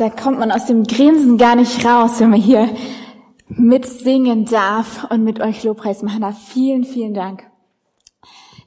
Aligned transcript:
Da 0.00 0.08
kommt 0.08 0.38
man 0.38 0.50
aus 0.50 0.64
dem 0.64 0.84
Grinsen 0.84 1.36
gar 1.36 1.56
nicht 1.56 1.84
raus, 1.84 2.20
wenn 2.20 2.30
man 2.30 2.40
hier 2.40 2.70
mitsingen 3.50 4.46
darf 4.46 5.06
und 5.10 5.24
mit 5.24 5.40
euch 5.40 5.62
Lobpreis 5.62 6.02
machen 6.02 6.22
darf. 6.22 6.38
Vielen, 6.38 6.84
vielen 6.84 7.12
Dank. 7.12 7.44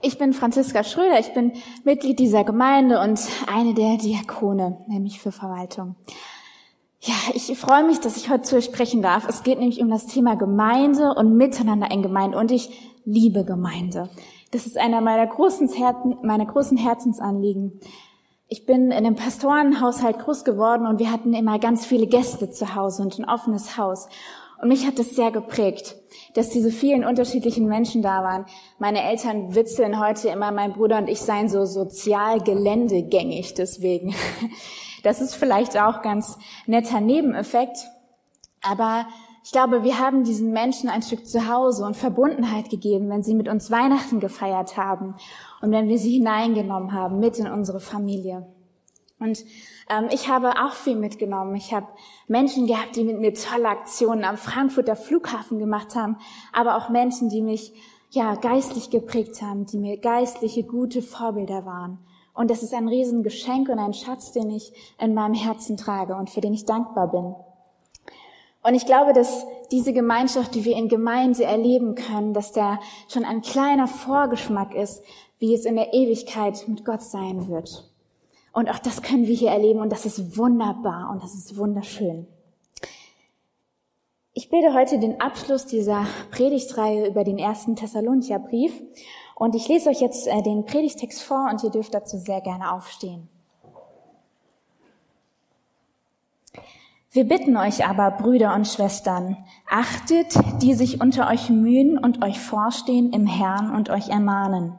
Ich 0.03 0.19
bin 0.19 0.33
Franziska 0.33 0.83
Schröder, 0.83 1.19
ich 1.19 1.33
bin 1.33 1.53
Mitglied 1.83 2.19
dieser 2.19 2.43
Gemeinde 2.43 3.01
und 3.01 3.19
eine 3.51 3.73
der 3.73 3.97
Diakone, 3.97 4.85
nämlich 4.85 5.19
für 5.19 5.31
Verwaltung. 5.31 5.95
Ja, 6.99 7.15
ich 7.33 7.57
freue 7.57 7.83
mich, 7.83 7.99
dass 7.99 8.15
ich 8.15 8.29
heute 8.29 8.43
zu 8.43 8.55
euch 8.55 8.65
sprechen 8.65 9.01
darf. 9.01 9.27
Es 9.27 9.41
geht 9.41 9.57
nämlich 9.57 9.81
um 9.81 9.89
das 9.89 10.05
Thema 10.05 10.35
Gemeinde 10.35 11.15
und 11.15 11.35
Miteinander 11.35 11.89
in 11.89 12.03
Gemeinde 12.03 12.37
und 12.37 12.51
ich 12.51 12.91
liebe 13.05 13.43
Gemeinde. 13.43 14.11
Das 14.51 14.67
ist 14.67 14.77
einer 14.77 15.01
meiner 15.01 15.25
großen, 15.25 15.67
Herzen, 15.69 16.15
meiner 16.21 16.45
großen 16.45 16.77
Herzensanliegen. 16.77 17.79
Ich 18.47 18.65
bin 18.65 18.85
in 18.85 18.93
einem 18.93 19.15
Pastorenhaushalt 19.15 20.19
groß 20.19 20.43
geworden 20.43 20.85
und 20.85 20.99
wir 20.99 21.11
hatten 21.11 21.33
immer 21.33 21.59
ganz 21.59 21.85
viele 21.85 22.07
Gäste 22.07 22.51
zu 22.51 22.75
Hause 22.75 23.01
und 23.01 23.17
ein 23.17 23.25
offenes 23.25 23.77
Haus. 23.77 24.07
Und 24.61 24.69
mich 24.69 24.85
hat 24.87 24.97
das 24.97 25.15
sehr 25.15 25.31
geprägt, 25.31 25.97
dass 26.35 26.49
diese 26.49 26.71
vielen 26.71 27.03
unterschiedlichen 27.03 27.67
Menschen 27.67 28.01
da 28.01 28.23
waren. 28.23 28.45
Meine 28.79 29.03
Eltern 29.03 29.55
witzeln 29.55 29.99
heute 29.99 30.29
immer, 30.29 30.51
mein 30.51 30.73
Bruder 30.73 30.99
und 30.99 31.09
ich 31.09 31.19
seien 31.19 31.49
so 31.49 31.65
sozial 31.65 32.39
geländegängig 32.41 33.53
deswegen. 33.53 34.15
Das 35.03 35.19
ist 35.19 35.35
vielleicht 35.35 35.77
auch 35.77 36.01
ganz 36.01 36.37
netter 36.65 37.01
Nebeneffekt. 37.01 37.77
Aber 38.61 39.05
ich 39.43 39.51
glaube, 39.51 39.83
wir 39.83 39.99
haben 39.99 40.23
diesen 40.23 40.51
Menschen 40.53 40.89
ein 40.89 41.01
Stück 41.01 41.27
Zuhause 41.27 41.85
und 41.85 41.97
Verbundenheit 41.97 42.69
gegeben, 42.69 43.09
wenn 43.09 43.23
sie 43.23 43.35
mit 43.35 43.49
uns 43.49 43.69
Weihnachten 43.69 44.21
gefeiert 44.21 44.77
haben 44.77 45.15
und 45.61 45.71
wenn 45.71 45.89
wir 45.89 45.97
sie 45.97 46.13
hineingenommen 46.13 46.93
haben 46.93 47.19
mit 47.19 47.37
in 47.37 47.51
unsere 47.51 47.81
Familie. 47.81 48.47
Und 49.19 49.43
ähm, 49.89 50.07
ich 50.11 50.29
habe 50.29 50.51
auch 50.63 50.73
viel 50.73 50.95
mitgenommen. 50.95 51.55
Ich 51.55 51.73
habe 51.73 51.87
Menschen 52.27 52.67
gehabt, 52.67 52.95
die 52.95 53.03
mit 53.03 53.19
mir 53.19 53.33
tolle 53.33 53.67
Aktionen 53.67 54.23
am 54.23 54.37
Frankfurter 54.37 54.95
Flughafen 54.95 55.59
gemacht 55.59 55.95
haben, 55.95 56.17
aber 56.53 56.77
auch 56.77 56.89
Menschen, 56.89 57.29
die 57.29 57.41
mich 57.41 57.73
ja 58.11 58.35
geistlich 58.35 58.91
geprägt 58.91 59.41
haben, 59.41 59.65
die 59.65 59.77
mir 59.77 59.97
geistliche 59.97 60.63
gute 60.63 61.01
Vorbilder 61.01 61.65
waren. 61.65 61.99
Und 62.33 62.49
das 62.49 62.63
ist 62.63 62.73
ein 62.73 62.87
Riesengeschenk 62.87 63.69
und 63.69 63.79
ein 63.79 63.93
Schatz, 63.93 64.31
den 64.31 64.49
ich 64.49 64.73
in 64.99 65.13
meinem 65.13 65.35
Herzen 65.35 65.77
trage 65.77 66.15
und 66.15 66.29
für 66.29 66.41
den 66.41 66.53
ich 66.53 66.65
dankbar 66.65 67.11
bin. 67.11 67.35
Und 68.63 68.75
ich 68.75 68.85
glaube, 68.85 69.13
dass 69.13 69.45
diese 69.71 69.93
Gemeinschaft, 69.93 70.55
die 70.55 70.65
wir 70.65 70.75
in 70.75 70.87
Gemeinde 70.87 71.43
erleben 71.43 71.95
können, 71.95 72.33
dass 72.33 72.53
da 72.53 72.79
schon 73.09 73.25
ein 73.25 73.41
kleiner 73.41 73.87
Vorgeschmack 73.87 74.73
ist, 74.73 75.03
wie 75.39 75.53
es 75.53 75.65
in 75.65 75.75
der 75.75 75.93
Ewigkeit 75.93 76.65
mit 76.67 76.85
Gott 76.85 77.01
sein 77.01 77.49
wird. 77.49 77.89
Und 78.53 78.69
auch 78.69 78.79
das 78.79 79.01
können 79.01 79.27
wir 79.27 79.35
hier 79.35 79.49
erleben 79.49 79.79
und 79.79 79.91
das 79.91 80.05
ist 80.05 80.37
wunderbar 80.37 81.09
und 81.11 81.23
das 81.23 81.33
ist 81.33 81.57
wunderschön. 81.57 82.27
Ich 84.31 84.49
bilde 84.49 84.73
heute 84.73 84.99
den 84.99 85.19
Abschluss 85.19 85.65
dieser 85.65 86.07
Predigtreihe 86.31 87.07
über 87.07 87.23
den 87.23 87.37
ersten 87.37 87.75
Thessalonicher 87.75 88.39
Brief 88.39 88.73
und 89.35 89.55
ich 89.55 89.67
lese 89.67 89.89
euch 89.89 90.01
jetzt 90.01 90.27
äh, 90.27 90.41
den 90.41 90.65
Predigtext 90.65 91.21
vor 91.21 91.49
und 91.51 91.63
ihr 91.63 91.69
dürft 91.69 91.93
dazu 91.93 92.17
sehr 92.17 92.41
gerne 92.41 92.71
aufstehen. 92.71 93.27
Wir 97.13 97.25
bitten 97.25 97.57
euch 97.57 97.85
aber, 97.85 98.09
Brüder 98.09 98.55
und 98.55 98.67
Schwestern, 98.67 99.37
achtet, 99.69 100.33
die 100.63 100.73
sich 100.73 100.99
unter 100.99 101.29
euch 101.29 101.51
mühen 101.51 101.99
und 101.99 102.23
euch 102.23 102.39
vorstehen 102.39 103.13
im 103.13 103.27
Herrn 103.27 103.69
und 103.69 103.91
euch 103.91 104.09
ermahnen. 104.09 104.73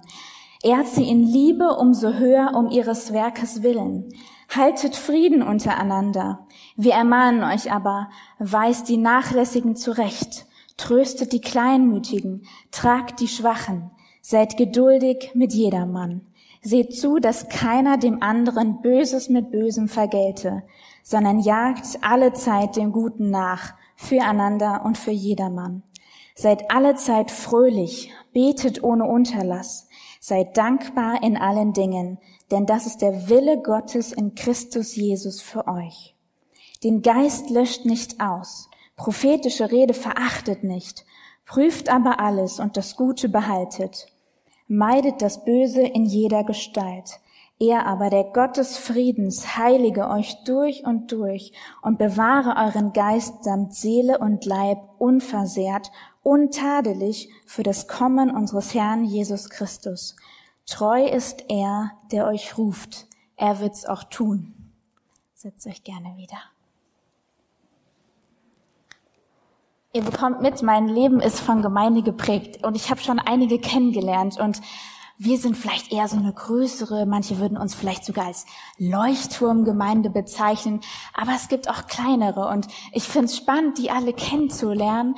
Ehrt 0.61 0.89
sie 0.89 1.09
in 1.09 1.23
Liebe 1.23 1.77
umso 1.77 2.15
höher 2.15 2.55
um 2.57 2.71
ihres 2.71 3.13
Werkes 3.13 3.63
willen. 3.63 4.13
Haltet 4.49 4.97
Frieden 4.97 5.45
untereinander. 5.45 6.49
Wir 6.75 6.95
ermahnen 6.95 7.45
euch 7.45 7.71
aber, 7.71 8.09
weist 8.41 8.89
die 8.89 8.97
Nachlässigen 8.97 9.77
zurecht, 9.77 10.47
tröstet 10.77 11.33
die 11.33 11.41
Kleinmütigen, 11.41 12.47
tragt 12.73 13.21
die 13.21 13.29
Schwachen, 13.29 13.93
seid 14.23 14.57
geduldig 14.57 15.31
mit 15.35 15.53
jedermann. 15.53 16.23
Seht 16.63 16.97
zu, 16.97 17.21
dass 17.21 17.49
keiner 17.49 17.97
dem 17.97 18.25
anderen 18.25 18.81
Böses 18.81 19.29
mit 19.29 19.53
Bösem 19.53 19.87
vergelte, 19.87 20.65
sondern 21.05 21.39
jagt 21.39 21.99
alle 22.01 22.33
Zeit 22.33 22.77
dem 22.77 22.91
Guten 22.91 23.31
nach, 23.31 23.75
füreinander 23.95 24.83
und 24.85 24.99
für 24.99 25.13
jedermann. 25.13 25.85
Seid 26.35 26.71
alle 26.73 26.97
Zeit 26.97 27.31
fröhlich, 27.31 28.11
betet 28.33 28.83
ohne 28.83 29.05
Unterlass, 29.05 29.87
seid 30.19 30.57
dankbar 30.57 31.23
in 31.23 31.37
allen 31.37 31.75
Dingen, 31.75 32.19
denn 32.51 32.67
das 32.67 32.87
ist 32.87 33.03
der 33.03 33.29
Wille 33.29 33.63
Gottes 33.63 34.13
in 34.13 34.35
Christus 34.35 34.97
Jesus 34.97 35.41
für 35.41 35.69
euch. 35.69 36.17
Den 36.83 37.03
Geist 37.03 37.51
löscht 37.51 37.85
nicht 37.85 38.21
aus, 38.21 38.69
prophetische 38.97 39.71
Rede 39.71 39.95
verachtet 39.95 40.65
nicht, 40.65 41.05
prüft 41.47 41.91
aber 41.91 42.19
alles 42.19 42.59
und 42.59 42.77
das 42.77 42.97
Gute 42.97 43.29
behaltet. 43.29 44.09
Meidet 44.67 45.21
das 45.21 45.45
Böse 45.45 45.83
in 45.83 46.07
jeder 46.07 46.43
Gestalt. 46.43 47.21
Er 47.61 47.87
aber, 47.87 48.11
der 48.11 48.25
Gott 48.25 48.57
des 48.57 48.77
Friedens, 48.77 49.57
heilige 49.57 50.09
euch 50.09 50.43
durch 50.45 50.85
und 50.85 51.13
durch 51.13 51.53
und 51.83 51.99
bewahre 51.99 52.57
euren 52.57 52.93
Geist 52.93 53.45
samt 53.45 53.75
Seele 53.75 54.19
und 54.19 54.45
Leib 54.45 54.79
unversehrt, 54.99 55.93
untadelig 56.23 57.29
für 57.47 57.63
das 57.63 57.87
Kommen 57.87 58.31
unseres 58.31 58.75
Herrn 58.75 59.05
Jesus 59.05 59.51
Christus. 59.51 60.17
Treu 60.67 61.07
ist 61.07 61.45
er, 61.49 61.93
der 62.11 62.27
euch 62.27 62.59
ruft. 62.59 63.07
Er 63.37 63.61
wird's 63.61 63.87
auch 63.87 64.05
tun. 64.05 64.55
Setzt 65.35 65.67
euch 65.67 65.85
gerne 65.85 66.17
wieder. 66.17 66.39
Ihr 69.93 70.03
bekommt 70.03 70.41
mit, 70.43 70.61
mein 70.63 70.89
Leben 70.89 71.21
ist 71.21 71.39
von 71.39 71.63
Gemeinde 71.63 72.03
geprägt 72.03 72.65
und 72.65 72.75
ich 72.75 72.91
habe 72.91 73.01
schon 73.01 73.21
einige 73.21 73.61
kennengelernt 73.61 74.41
und 74.41 74.61
wir 75.17 75.39
sind 75.39 75.57
vielleicht 75.57 75.93
eher 75.93 76.09
so 76.09 76.17
eine 76.17 76.33
größere, 76.33 77.07
manche 77.07 77.39
würden 77.39 77.57
uns 77.57 77.75
vielleicht 77.75 78.05
sogar 78.05 78.27
als 78.27 78.47
Leuchtturmgemeinde 78.79 80.11
bezeichnen, 80.11 80.81
aber 81.15 81.33
es 81.35 81.49
gibt 81.49 81.69
auch 81.69 81.87
kleinere 81.87 82.49
und 82.49 82.67
ich 82.93 83.05
finde 83.05 83.27
es 83.27 83.37
spannend, 83.37 83.79
die 83.79 83.91
alle 83.91 84.13
kennenzulernen. 84.13 85.17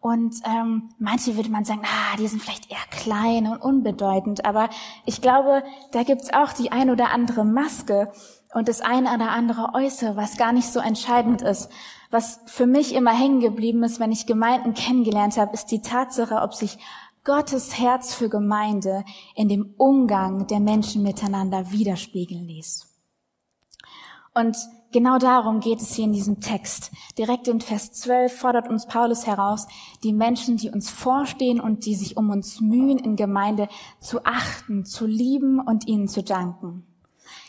Und 0.00 0.36
ähm, 0.44 0.90
manche 1.00 1.34
würde 1.34 1.50
man 1.50 1.64
sagen, 1.64 1.82
ah, 1.84 2.16
die 2.16 2.28
sind 2.28 2.40
vielleicht 2.40 2.70
eher 2.70 2.76
klein 2.90 3.48
und 3.48 3.60
unbedeutend, 3.60 4.44
aber 4.44 4.68
ich 5.04 5.20
glaube, 5.20 5.64
da 5.90 6.04
gibt's 6.04 6.32
auch 6.32 6.52
die 6.52 6.70
ein 6.70 6.90
oder 6.90 7.10
andere 7.10 7.44
Maske 7.44 8.12
und 8.54 8.68
das 8.68 8.80
ein 8.80 9.06
oder 9.06 9.30
andere 9.30 9.74
Äußere, 9.74 10.16
was 10.16 10.36
gar 10.36 10.52
nicht 10.52 10.68
so 10.68 10.78
entscheidend 10.80 11.42
ist. 11.42 11.70
Was 12.10 12.40
für 12.46 12.66
mich 12.66 12.94
immer 12.94 13.10
hängen 13.10 13.40
geblieben 13.40 13.82
ist, 13.82 13.98
wenn 13.98 14.12
ich 14.12 14.26
Gemeinden 14.26 14.74
kennengelernt 14.74 15.36
habe, 15.38 15.54
ist 15.54 15.66
die 15.66 15.82
Tatsache, 15.82 16.36
ob 16.36 16.54
sich 16.54 16.78
Gottes 17.26 17.76
Herz 17.76 18.14
für 18.14 18.28
Gemeinde 18.28 19.04
in 19.34 19.48
dem 19.48 19.74
Umgang 19.78 20.46
der 20.46 20.60
Menschen 20.60 21.02
miteinander 21.02 21.72
widerspiegeln 21.72 22.46
ließ. 22.46 22.86
Und 24.32 24.56
genau 24.92 25.18
darum 25.18 25.58
geht 25.58 25.80
es 25.80 25.92
hier 25.92 26.04
in 26.04 26.12
diesem 26.12 26.40
Text. 26.40 26.92
Direkt 27.18 27.48
in 27.48 27.60
Vers 27.60 27.90
12 27.94 28.32
fordert 28.32 28.68
uns 28.68 28.86
Paulus 28.86 29.26
heraus, 29.26 29.66
die 30.04 30.12
Menschen, 30.12 30.56
die 30.56 30.70
uns 30.70 30.88
vorstehen 30.88 31.60
und 31.60 31.84
die 31.84 31.96
sich 31.96 32.16
um 32.16 32.30
uns 32.30 32.60
mühen 32.60 32.98
in 32.98 33.16
Gemeinde 33.16 33.66
zu 33.98 34.24
achten, 34.24 34.84
zu 34.84 35.04
lieben 35.04 35.58
und 35.58 35.88
ihnen 35.88 36.06
zu 36.06 36.22
danken. 36.22 36.86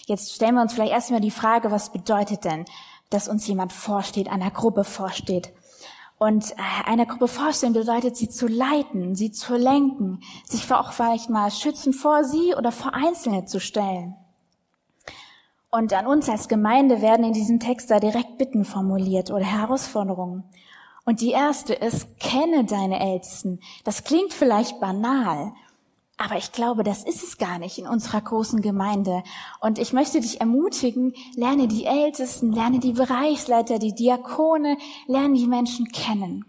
Jetzt 0.08 0.34
stellen 0.34 0.56
wir 0.56 0.64
uns 0.64 0.74
vielleicht 0.74 0.94
erstmal 0.94 1.22
die 1.22 1.30
Frage, 1.30 1.70
was 1.70 1.92
bedeutet 1.92 2.46
denn, 2.46 2.66
dass 3.12 3.28
uns 3.28 3.46
jemand 3.46 3.74
vorsteht, 3.74 4.28
einer 4.28 4.50
Gruppe 4.50 4.84
vorsteht? 4.84 5.54
Und 6.18 6.52
äh, 6.52 6.56
einer 6.86 7.06
Gruppe 7.06 7.28
vorstellen 7.28 7.74
bedeutet, 7.74 8.18
sie 8.18 8.30
zu 8.30 8.48
leiten, 8.48 9.16
sie 9.16 9.32
zu 9.32 9.56
lenken, 9.56 10.22
sich 10.46 10.72
auch 10.72 10.92
vielleicht 10.92 11.30
mal 11.30 11.52
schützen 11.52 11.94
vor 11.94 12.24
sie 12.24 12.56
oder 12.56 12.72
vor 12.72 12.94
Einzelne 12.94 13.46
zu 13.46 13.60
stellen. 13.60 14.16
Und 15.70 15.94
an 15.94 16.08
uns 16.08 16.28
als 16.30 16.48
Gemeinde 16.48 17.02
werden 17.02 17.26
in 17.26 17.34
diesem 17.34 17.60
Text 17.60 17.92
da 17.92 18.00
direkt 18.00 18.38
Bitten 18.38 18.66
formuliert 18.66 19.30
oder 19.30 19.46
Herausforderungen. 19.46 20.44
Und 21.06 21.22
die 21.22 21.32
erste 21.32 21.74
ist, 21.74 22.20
kenne 22.20 22.66
deine 22.66 23.00
Ältesten. 23.00 23.60
Das 23.84 24.04
klingt 24.04 24.34
vielleicht 24.34 24.80
banal, 24.80 25.54
aber 26.18 26.38
ich 26.38 26.52
glaube, 26.52 26.84
das 26.84 27.04
ist 27.04 27.24
es 27.24 27.38
gar 27.38 27.60
nicht 27.60 27.78
in 27.78 27.88
unserer 27.88 28.22
großen 28.22 28.62
Gemeinde. 28.62 29.24
Und 29.62 29.78
ich 29.78 29.94
möchte 29.94 30.20
dich 30.20 30.42
ermutigen, 30.42 31.14
lerne 31.36 31.68
die 31.68 31.86
Ältesten, 31.86 32.52
lerne 32.52 32.80
die 32.80 32.94
Bereichsleiter, 32.94 33.78
die 33.78 33.94
Diakone, 33.94 34.78
lerne 35.06 35.38
die 35.38 35.48
Menschen 35.48 35.92
kennen. 35.92 36.44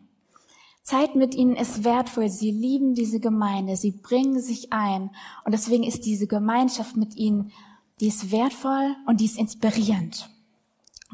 Zeit 0.82 1.14
mit 1.14 1.34
ihnen 1.34 1.54
ist 1.54 1.84
wertvoll. 1.84 2.30
Sie 2.30 2.50
lieben 2.50 2.94
diese 2.94 3.20
Gemeinde. 3.20 3.76
Sie 3.76 3.90
bringen 3.90 4.40
sich 4.40 4.72
ein. 4.72 5.10
Und 5.44 5.52
deswegen 5.52 5.84
ist 5.84 6.06
diese 6.06 6.26
Gemeinschaft 6.26 6.96
mit 6.96 7.14
ihnen, 7.16 7.52
die 8.00 8.08
ist 8.08 8.32
wertvoll 8.32 8.96
und 9.06 9.20
die 9.20 9.26
ist 9.26 9.38
inspirierend. 9.38 10.30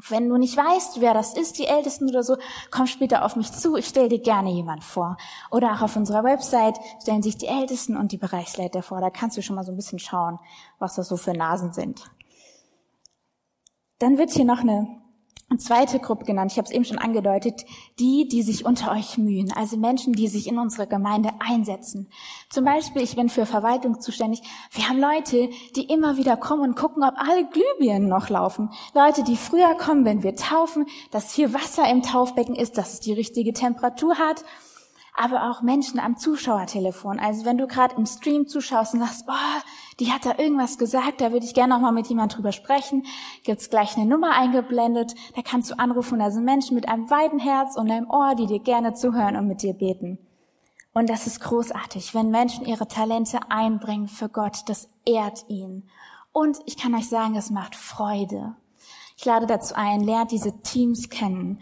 Wenn 0.08 0.28
du 0.28 0.36
nicht 0.36 0.56
weißt, 0.56 1.00
wer 1.00 1.14
das 1.14 1.36
ist, 1.36 1.58
die 1.58 1.66
Ältesten 1.66 2.08
oder 2.08 2.24
so, 2.24 2.36
komm 2.70 2.86
später 2.86 3.24
auf 3.24 3.36
mich 3.36 3.52
zu. 3.52 3.76
Ich 3.76 3.86
stelle 3.86 4.08
dir 4.08 4.20
gerne 4.20 4.50
jemand 4.50 4.82
vor. 4.82 5.16
Oder 5.52 5.72
auch 5.72 5.82
auf 5.82 5.96
unserer 5.96 6.24
Website 6.24 6.76
stellen 7.00 7.22
sich 7.22 7.38
die 7.38 7.46
Ältesten 7.46 7.96
und 7.96 8.10
die 8.10 8.18
Bereichsleiter 8.18 8.82
vor. 8.82 9.00
Da 9.00 9.10
kannst 9.10 9.36
du 9.36 9.42
schon 9.42 9.54
mal 9.54 9.64
so 9.64 9.72
ein 9.72 9.76
bisschen 9.76 10.00
schauen, 10.00 10.40
was 10.80 10.96
das 10.96 11.08
so 11.08 11.16
für 11.16 11.32
Nasen 11.32 11.72
sind. 11.72 12.10
Dann 14.00 14.18
wird 14.18 14.32
hier 14.32 14.44
noch 14.44 14.60
eine 14.60 15.03
zweite 15.58 15.98
Gruppe 15.98 16.24
genannt, 16.24 16.52
ich 16.52 16.58
habe 16.58 16.66
es 16.66 16.74
eben 16.74 16.84
schon 16.84 16.98
angedeutet, 16.98 17.64
die, 17.98 18.28
die 18.28 18.42
sich 18.42 18.64
unter 18.64 18.92
euch 18.92 19.18
mühen, 19.18 19.52
also 19.52 19.76
Menschen, 19.76 20.12
die 20.12 20.28
sich 20.28 20.46
in 20.46 20.58
unsere 20.58 20.86
Gemeinde 20.86 21.30
einsetzen. 21.40 22.08
Zum 22.50 22.64
Beispiel, 22.64 23.02
ich 23.02 23.16
bin 23.16 23.28
für 23.28 23.46
Verwaltung 23.46 24.00
zuständig. 24.00 24.42
Wir 24.72 24.88
haben 24.88 25.00
Leute, 25.00 25.48
die 25.76 25.84
immer 25.84 26.16
wieder 26.16 26.36
kommen 26.36 26.62
und 26.62 26.76
gucken, 26.76 27.02
ob 27.02 27.14
alle 27.16 27.46
Glühbirnen 27.46 28.08
noch 28.08 28.28
laufen. 28.28 28.70
Leute, 28.94 29.22
die 29.22 29.36
früher 29.36 29.74
kommen, 29.76 30.04
wenn 30.04 30.22
wir 30.22 30.36
taufen, 30.36 30.86
dass 31.10 31.32
hier 31.32 31.52
Wasser 31.52 31.88
im 31.90 32.02
Taufbecken 32.02 32.54
ist, 32.54 32.78
dass 32.78 32.94
es 32.94 33.00
die 33.00 33.12
richtige 33.12 33.52
Temperatur 33.52 34.16
hat 34.16 34.44
aber 35.14 35.48
auch 35.48 35.62
Menschen 35.62 36.00
am 36.00 36.16
Zuschauertelefon. 36.16 37.20
Also 37.20 37.44
wenn 37.44 37.56
du 37.56 37.68
gerade 37.68 37.94
im 37.94 38.04
Stream 38.04 38.48
zuschaust 38.48 38.94
und 38.94 39.00
sagst, 39.00 39.26
boah, 39.26 39.62
die 40.00 40.12
hat 40.12 40.26
da 40.26 40.36
irgendwas 40.38 40.76
gesagt, 40.76 41.20
da 41.20 41.32
würde 41.32 41.46
ich 41.46 41.54
gerne 41.54 41.74
noch 41.74 41.80
mal 41.80 41.92
mit 41.92 42.08
jemand 42.08 42.36
drüber 42.36 42.50
sprechen, 42.50 43.06
gibt's 43.44 43.70
gleich 43.70 43.96
eine 43.96 44.06
Nummer 44.06 44.32
eingeblendet, 44.32 45.14
da 45.36 45.42
kannst 45.42 45.70
du 45.70 45.78
anrufen, 45.78 46.18
da 46.18 46.32
sind 46.32 46.44
Menschen 46.44 46.74
mit 46.74 46.88
einem 46.88 47.08
weiten 47.10 47.38
Herz 47.38 47.76
und 47.76 47.90
einem 47.90 48.10
Ohr, 48.10 48.34
die 48.34 48.46
dir 48.46 48.58
gerne 48.58 48.94
zuhören 48.94 49.36
und 49.36 49.46
mit 49.46 49.62
dir 49.62 49.74
beten. 49.74 50.18
Und 50.92 51.08
das 51.08 51.28
ist 51.28 51.40
großartig, 51.40 52.14
wenn 52.14 52.30
Menschen 52.30 52.66
ihre 52.66 52.88
Talente 52.88 53.38
einbringen 53.50 54.08
für 54.08 54.28
Gott, 54.28 54.68
das 54.68 54.88
ehrt 55.04 55.44
ihn. 55.48 55.88
Und 56.32 56.58
ich 56.66 56.76
kann 56.76 56.94
euch 56.94 57.08
sagen, 57.08 57.36
es 57.36 57.50
macht 57.50 57.76
Freude. 57.76 58.56
Ich 59.16 59.24
lade 59.24 59.46
dazu 59.46 59.76
ein, 59.76 60.00
lernt 60.00 60.32
diese 60.32 60.60
Teams 60.62 61.08
kennen 61.08 61.60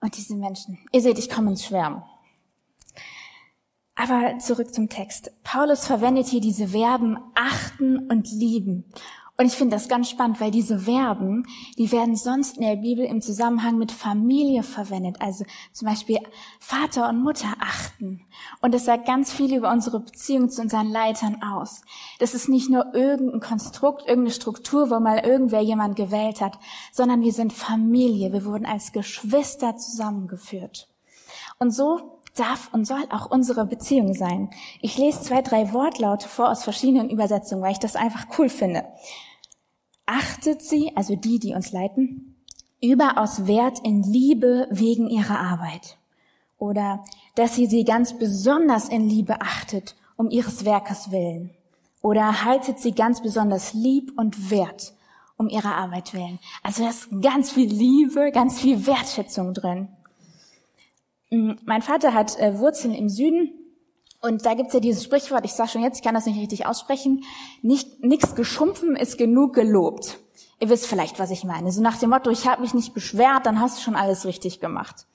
und 0.00 0.16
diese 0.18 0.34
Menschen. 0.34 0.78
Ihr 0.92 1.00
seht, 1.00 1.18
ich 1.18 1.30
komme 1.30 1.50
ins 1.50 1.64
Schwärmen. 1.64 2.02
Aber 4.00 4.38
zurück 4.38 4.72
zum 4.72 4.88
Text. 4.88 5.30
Paulus 5.44 5.86
verwendet 5.86 6.26
hier 6.26 6.40
diese 6.40 6.68
Verben 6.68 7.18
achten 7.34 7.98
und 8.10 8.30
lieben. 8.32 8.86
Und 9.36 9.44
ich 9.44 9.52
finde 9.52 9.76
das 9.76 9.88
ganz 9.88 10.08
spannend, 10.08 10.40
weil 10.40 10.50
diese 10.50 10.80
Verben, 10.80 11.44
die 11.76 11.92
werden 11.92 12.16
sonst 12.16 12.56
in 12.56 12.62
der 12.62 12.76
Bibel 12.76 13.04
im 13.04 13.20
Zusammenhang 13.20 13.76
mit 13.76 13.92
Familie 13.92 14.62
verwendet. 14.62 15.16
Also 15.20 15.44
zum 15.72 15.86
Beispiel 15.86 16.18
Vater 16.60 17.10
und 17.10 17.22
Mutter 17.22 17.48
achten. 17.60 18.22
Und 18.62 18.72
das 18.72 18.86
sagt 18.86 19.06
ganz 19.06 19.30
viel 19.30 19.54
über 19.54 19.70
unsere 19.70 20.00
Beziehung 20.00 20.48
zu 20.48 20.62
unseren 20.62 20.88
Leitern 20.88 21.42
aus. 21.42 21.82
Das 22.20 22.34
ist 22.34 22.48
nicht 22.48 22.70
nur 22.70 22.94
irgendein 22.94 23.40
Konstrukt, 23.40 24.08
irgendeine 24.08 24.34
Struktur, 24.34 24.90
wo 24.90 24.98
mal 24.98 25.18
irgendwer 25.18 25.60
jemand 25.60 25.96
gewählt 25.96 26.40
hat, 26.40 26.58
sondern 26.90 27.20
wir 27.20 27.32
sind 27.34 27.52
Familie. 27.52 28.32
Wir 28.32 28.46
wurden 28.46 28.64
als 28.64 28.92
Geschwister 28.92 29.76
zusammengeführt. 29.76 30.88
Und 31.58 31.70
so 31.72 32.19
darf 32.34 32.72
und 32.72 32.86
soll 32.86 33.04
auch 33.10 33.30
unsere 33.30 33.66
Beziehung 33.66 34.14
sein. 34.14 34.50
Ich 34.80 34.96
lese 34.96 35.20
zwei, 35.20 35.42
drei 35.42 35.72
Wortlaute 35.72 36.28
vor 36.28 36.50
aus 36.50 36.64
verschiedenen 36.64 37.10
Übersetzungen, 37.10 37.62
weil 37.62 37.72
ich 37.72 37.78
das 37.78 37.96
einfach 37.96 38.26
cool 38.38 38.48
finde. 38.48 38.84
Achtet 40.06 40.62
sie, 40.62 40.92
also 40.96 41.16
die, 41.16 41.38
die 41.38 41.54
uns 41.54 41.72
leiten, 41.72 42.44
überaus 42.80 43.46
Wert 43.46 43.80
in 43.84 44.02
Liebe 44.02 44.66
wegen 44.70 45.08
ihrer 45.08 45.38
Arbeit. 45.38 45.98
Oder 46.58 47.04
dass 47.34 47.54
sie 47.54 47.66
sie 47.66 47.84
ganz 47.84 48.18
besonders 48.18 48.88
in 48.88 49.08
Liebe 49.08 49.40
achtet, 49.40 49.96
um 50.16 50.30
ihres 50.30 50.64
Werkes 50.64 51.10
willen. 51.10 51.50
Oder 52.02 52.44
haltet 52.44 52.78
sie 52.78 52.92
ganz 52.92 53.22
besonders 53.22 53.74
lieb 53.74 54.12
und 54.16 54.50
wert, 54.50 54.94
um 55.36 55.48
ihrer 55.48 55.74
Arbeit 55.74 56.14
willen. 56.14 56.38
Also 56.62 56.82
da 56.82 56.90
ist 56.90 57.08
ganz 57.22 57.50
viel 57.50 57.68
Liebe, 57.68 58.30
ganz 58.32 58.60
viel 58.60 58.86
Wertschätzung 58.86 59.54
drin. 59.54 59.88
Mm, 61.30 61.52
mein 61.64 61.82
Vater 61.82 62.14
hat 62.14 62.38
äh, 62.38 62.58
Wurzeln 62.58 62.94
im 62.94 63.08
Süden 63.08 63.52
und 64.20 64.44
da 64.44 64.54
gibt's 64.54 64.74
ja 64.74 64.80
dieses 64.80 65.04
Sprichwort, 65.04 65.44
ich 65.44 65.52
sage 65.52 65.70
schon 65.70 65.82
jetzt, 65.82 65.98
ich 65.98 66.02
kann 66.04 66.14
das 66.14 66.26
nicht 66.26 66.38
richtig 66.38 66.66
aussprechen, 66.66 67.24
nicht 67.62 68.04
nichts 68.04 68.34
geschumpfen 68.34 68.96
ist 68.96 69.16
genug 69.16 69.54
gelobt. 69.54 70.18
Ihr 70.58 70.68
wisst 70.68 70.86
vielleicht, 70.86 71.18
was 71.18 71.30
ich 71.30 71.44
meine. 71.44 71.72
So 71.72 71.80
nach 71.80 71.96
dem 71.96 72.10
Motto, 72.10 72.30
ich 72.30 72.46
habe 72.46 72.60
mich 72.60 72.74
nicht 72.74 72.92
beschwert, 72.92 73.46
dann 73.46 73.60
hast 73.60 73.78
du 73.78 73.82
schon 73.82 73.96
alles 73.96 74.26
richtig 74.26 74.60
gemacht. 74.60 75.06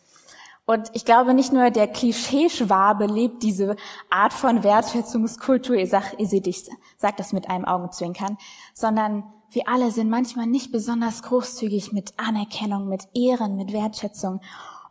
Und 0.65 0.89
ich 0.93 1.05
glaube, 1.05 1.35
nicht 1.35 1.53
nur 1.53 1.69
der 1.69 1.87
Klischeeschwabe 1.87 3.05
lebt 3.05 3.43
diese 3.43 3.75
Art 4.09 4.33
von 4.33 4.63
Wertschätzungskultur, 4.63 5.75
ihr, 5.75 5.85
sagt, 5.85 6.19
ihr 6.19 6.25
seht, 6.25 6.47
ich 6.47 6.65
sage 6.97 7.13
das 7.17 7.33
mit 7.33 7.47
einem 7.47 7.65
Augenzwinkern, 7.65 8.37
sondern 8.73 9.23
wir 9.51 9.67
alle 9.67 9.91
sind 9.91 10.09
manchmal 10.09 10.47
nicht 10.47 10.71
besonders 10.71 11.21
großzügig 11.21 11.93
mit 11.93 12.13
Anerkennung, 12.17 12.87
mit 12.87 13.07
Ehren, 13.13 13.55
mit 13.55 13.71
Wertschätzung. 13.71 14.41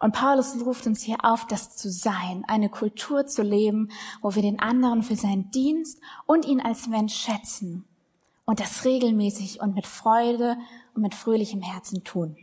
Und 0.04 0.12
Paulus 0.12 0.54
ruft 0.62 0.86
uns 0.86 1.00
hier 1.00 1.16
auf, 1.22 1.46
das 1.46 1.78
zu 1.78 1.90
sein, 1.90 2.44
eine 2.46 2.68
Kultur 2.68 3.24
zu 3.24 3.40
leben, 3.40 3.88
wo 4.20 4.34
wir 4.34 4.42
den 4.42 4.60
anderen 4.60 5.02
für 5.02 5.16
seinen 5.16 5.50
Dienst 5.50 5.98
und 6.26 6.44
ihn 6.44 6.60
als 6.60 6.88
Mensch 6.88 7.14
schätzen 7.14 7.86
und 8.44 8.60
das 8.60 8.84
regelmäßig 8.84 9.62
und 9.62 9.74
mit 9.74 9.86
Freude 9.86 10.58
und 10.94 11.00
mit 11.00 11.14
fröhlichem 11.14 11.62
Herzen 11.62 12.04
tun. 12.04 12.36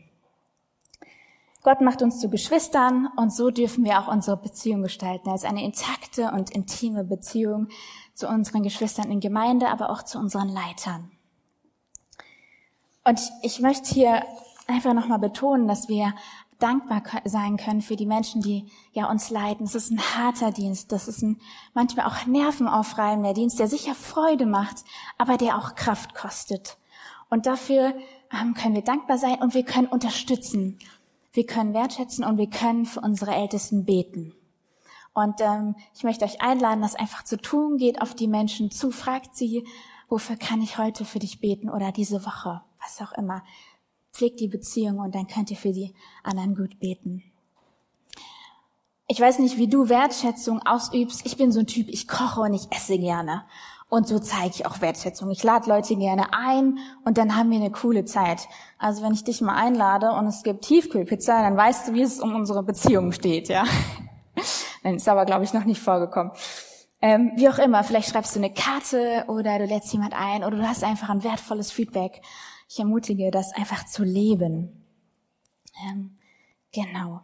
Gott 1.61 1.81
macht 1.81 2.01
uns 2.01 2.19
zu 2.19 2.31
Geschwistern 2.31 3.07
und 3.15 3.31
so 3.31 3.51
dürfen 3.51 3.85
wir 3.85 3.99
auch 3.99 4.07
unsere 4.07 4.37
Beziehung 4.37 4.81
gestalten, 4.81 5.29
als 5.29 5.43
eine 5.43 5.63
intakte 5.63 6.31
und 6.31 6.49
intime 6.49 7.03
Beziehung 7.03 7.67
zu 8.15 8.27
unseren 8.27 8.63
Geschwistern 8.63 9.11
in 9.11 9.19
Gemeinde, 9.19 9.69
aber 9.69 9.91
auch 9.91 10.01
zu 10.01 10.17
unseren 10.17 10.49
Leitern. 10.49 11.11
Und 13.03 13.21
ich, 13.43 13.59
möchte 13.59 13.93
hier 13.93 14.23
einfach 14.65 14.93
nochmal 14.93 15.19
betonen, 15.19 15.67
dass 15.67 15.89
wir 15.89 16.13
dankbar 16.61 17.01
sein 17.25 17.57
können 17.57 17.81
für 17.81 17.95
die 17.95 18.05
Menschen, 18.05 18.41
die 18.41 18.67
ja 18.93 19.09
uns 19.09 19.29
leiten. 19.29 19.65
Es 19.65 19.75
ist 19.75 19.91
ein 19.91 19.99
harter 19.99 20.51
Dienst. 20.51 20.91
Das 20.91 21.07
ist 21.07 21.21
ein 21.21 21.39
manchmal 21.73 22.05
auch 22.05 22.25
nervenaufreibender 22.25 23.33
Dienst, 23.33 23.59
der 23.59 23.67
sicher 23.67 23.95
Freude 23.95 24.45
macht, 24.45 24.83
aber 25.17 25.37
der 25.37 25.57
auch 25.57 25.75
Kraft 25.75 26.13
kostet. 26.13 26.77
Und 27.29 27.45
dafür 27.45 27.93
ähm, 28.31 28.53
können 28.53 28.75
wir 28.75 28.83
dankbar 28.83 29.17
sein 29.17 29.41
und 29.41 29.53
wir 29.53 29.63
können 29.63 29.87
unterstützen. 29.87 30.79
Wir 31.33 31.45
können 31.45 31.73
wertschätzen 31.73 32.25
und 32.25 32.37
wir 32.37 32.49
können 32.49 32.85
für 32.85 32.99
unsere 32.99 33.33
Ältesten 33.33 33.85
beten. 33.85 34.33
Und 35.13 35.41
ähm, 35.41 35.75
ich 35.93 36.03
möchte 36.03 36.25
euch 36.25 36.41
einladen, 36.41 36.81
das 36.81 36.95
einfach 36.95 37.23
zu 37.23 37.37
tun. 37.37 37.77
Geht 37.77 38.01
auf 38.01 38.15
die 38.15 38.27
Menschen 38.27 38.71
zu, 38.71 38.91
fragt 38.91 39.35
sie, 39.35 39.67
wofür 40.07 40.35
kann 40.35 40.61
ich 40.61 40.77
heute 40.77 41.05
für 41.05 41.19
dich 41.19 41.39
beten 41.39 41.69
oder 41.69 41.91
diese 41.91 42.25
Woche, 42.25 42.61
was 42.81 43.01
auch 43.01 43.17
immer. 43.17 43.43
Pflegt 44.13 44.39
die 44.39 44.47
Beziehung 44.47 44.99
und 44.99 45.15
dann 45.15 45.27
könnt 45.27 45.51
ihr 45.51 45.57
für 45.57 45.71
die 45.71 45.93
anderen 46.23 46.55
gut 46.55 46.79
beten. 46.79 47.23
Ich 49.07 49.19
weiß 49.19 49.39
nicht, 49.39 49.57
wie 49.57 49.67
du 49.67 49.89
Wertschätzung 49.89 50.61
ausübst. 50.65 51.25
Ich 51.25 51.35
bin 51.35 51.51
so 51.51 51.59
ein 51.59 51.67
Typ, 51.67 51.89
ich 51.89 52.07
koche 52.07 52.41
und 52.41 52.53
ich 52.53 52.71
esse 52.71 52.97
gerne. 52.97 53.43
Und 53.89 54.07
so 54.07 54.19
zeige 54.19 54.51
ich 54.55 54.65
auch 54.65 54.79
Wertschätzung. 54.79 55.29
Ich 55.31 55.43
lade 55.43 55.69
Leute 55.69 55.97
gerne 55.97 56.33
ein 56.33 56.79
und 57.03 57.17
dann 57.17 57.35
haben 57.35 57.49
wir 57.49 57.57
eine 57.57 57.71
coole 57.71 58.05
Zeit. 58.05 58.47
Also 58.77 59.03
wenn 59.03 59.13
ich 59.13 59.25
dich 59.25 59.41
mal 59.41 59.55
einlade 59.55 60.13
und 60.13 60.27
es 60.27 60.43
gibt 60.43 60.61
Tiefkühlpizza, 60.61 61.41
dann 61.41 61.57
weißt 61.57 61.89
du, 61.89 61.93
wie 61.93 62.01
es 62.01 62.21
um 62.21 62.33
unsere 62.33 62.63
Beziehung 62.63 63.11
steht, 63.11 63.49
ja. 63.49 63.65
Dann 64.83 64.95
ist 64.95 65.09
aber, 65.09 65.25
glaube 65.25 65.43
ich, 65.43 65.51
noch 65.51 65.65
nicht 65.65 65.81
vorgekommen. 65.81 66.31
Ähm, 67.01 67.33
wie 67.35 67.49
auch 67.49 67.59
immer, 67.59 67.83
vielleicht 67.83 68.09
schreibst 68.09 68.35
du 68.35 68.39
eine 68.39 68.53
Karte 68.53 69.25
oder 69.27 69.59
du 69.59 69.65
lädst 69.65 69.91
jemand 69.91 70.13
ein 70.13 70.45
oder 70.45 70.55
du 70.55 70.67
hast 70.67 70.85
einfach 70.85 71.09
ein 71.09 71.23
wertvolles 71.23 71.71
Feedback. 71.71 72.21
Ich 72.73 72.79
ermutige, 72.79 73.31
das 73.31 73.51
einfach 73.51 73.85
zu 73.85 74.05
leben. 74.05 74.85
Ähm, 75.85 76.17
genau. 76.71 77.19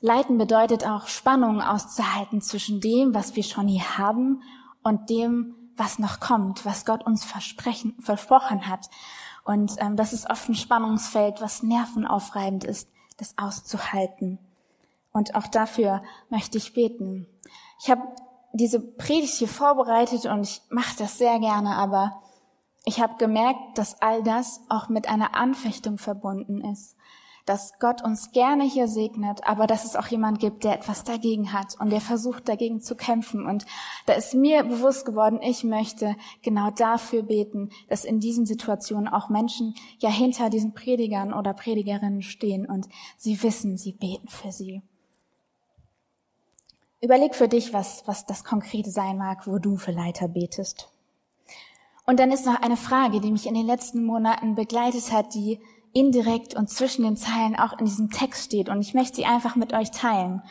Leiten 0.00 0.38
bedeutet 0.38 0.84
auch 0.84 1.06
Spannung 1.06 1.62
auszuhalten 1.62 2.40
zwischen 2.40 2.80
dem, 2.80 3.14
was 3.14 3.36
wir 3.36 3.44
schon 3.44 3.68
hier 3.68 3.98
haben 3.98 4.42
und 4.82 5.08
dem, 5.08 5.54
was 5.76 6.00
noch 6.00 6.18
kommt, 6.18 6.66
was 6.66 6.84
Gott 6.84 7.06
uns 7.06 7.24
versprechen, 7.24 7.94
versprochen 8.00 8.66
hat. 8.66 8.90
Und 9.44 9.76
ähm, 9.78 9.94
das 9.94 10.12
ist 10.12 10.28
oft 10.28 10.48
ein 10.48 10.56
Spannungsfeld, 10.56 11.40
was 11.40 11.62
nervenaufreibend 11.62 12.64
ist, 12.64 12.88
das 13.18 13.38
auszuhalten. 13.38 14.40
Und 15.12 15.36
auch 15.36 15.46
dafür 15.46 16.02
möchte 16.28 16.58
ich 16.58 16.74
beten. 16.74 17.28
Ich 17.80 17.88
habe 17.88 18.02
diese 18.52 18.80
Predigt 18.80 19.34
hier 19.34 19.46
vorbereitet 19.46 20.26
und 20.26 20.42
ich 20.42 20.60
mache 20.70 20.96
das 20.98 21.18
sehr 21.18 21.38
gerne, 21.38 21.76
aber 21.76 22.20
ich 22.84 23.00
habe 23.00 23.16
gemerkt, 23.16 23.78
dass 23.78 24.00
all 24.02 24.22
das 24.22 24.60
auch 24.68 24.88
mit 24.88 25.08
einer 25.08 25.36
Anfechtung 25.36 25.98
verbunden 25.98 26.60
ist. 26.60 26.96
Dass 27.44 27.78
Gott 27.80 28.04
uns 28.04 28.30
gerne 28.30 28.62
hier 28.62 28.86
segnet, 28.86 29.44
aber 29.44 29.66
dass 29.66 29.84
es 29.84 29.96
auch 29.96 30.06
jemand 30.06 30.38
gibt, 30.38 30.62
der 30.62 30.74
etwas 30.74 31.02
dagegen 31.02 31.52
hat 31.52 31.74
und 31.80 31.90
der 31.90 32.00
versucht 32.00 32.48
dagegen 32.48 32.80
zu 32.80 32.94
kämpfen. 32.94 33.46
Und 33.46 33.66
da 34.06 34.12
ist 34.12 34.34
mir 34.34 34.62
bewusst 34.62 35.04
geworden, 35.04 35.40
ich 35.42 35.64
möchte 35.64 36.14
genau 36.42 36.70
dafür 36.70 37.24
beten, 37.24 37.70
dass 37.88 38.04
in 38.04 38.20
diesen 38.20 38.46
Situationen 38.46 39.08
auch 39.08 39.28
Menschen 39.28 39.74
ja 39.98 40.08
hinter 40.08 40.50
diesen 40.50 40.72
Predigern 40.72 41.34
oder 41.34 41.52
Predigerinnen 41.52 42.22
stehen 42.22 42.64
und 42.64 42.88
sie 43.16 43.42
wissen, 43.42 43.76
sie 43.76 43.92
beten 43.92 44.28
für 44.28 44.52
sie. 44.52 44.82
Überleg 47.00 47.34
für 47.34 47.48
dich, 47.48 47.72
was, 47.72 48.06
was 48.06 48.24
das 48.24 48.44
Konkrete 48.44 48.90
sein 48.90 49.18
mag, 49.18 49.48
wo 49.48 49.58
du 49.58 49.76
für 49.76 49.90
Leiter 49.90 50.28
betest. 50.28 50.91
Und 52.04 52.18
dann 52.18 52.32
ist 52.32 52.46
noch 52.46 52.60
eine 52.60 52.76
Frage, 52.76 53.20
die 53.20 53.30
mich 53.30 53.46
in 53.46 53.54
den 53.54 53.66
letzten 53.66 54.04
Monaten 54.04 54.54
begleitet 54.54 55.12
hat, 55.12 55.34
die 55.34 55.60
indirekt 55.92 56.54
und 56.54 56.68
zwischen 56.68 57.04
den 57.04 57.16
Zeilen 57.16 57.56
auch 57.56 57.78
in 57.78 57.84
diesem 57.84 58.10
Text 58.10 58.44
steht. 58.44 58.68
Und 58.68 58.80
ich 58.80 58.94
möchte 58.94 59.16
sie 59.16 59.26
einfach 59.26 59.56
mit 59.56 59.72
euch 59.72 59.90
teilen. 59.90 60.42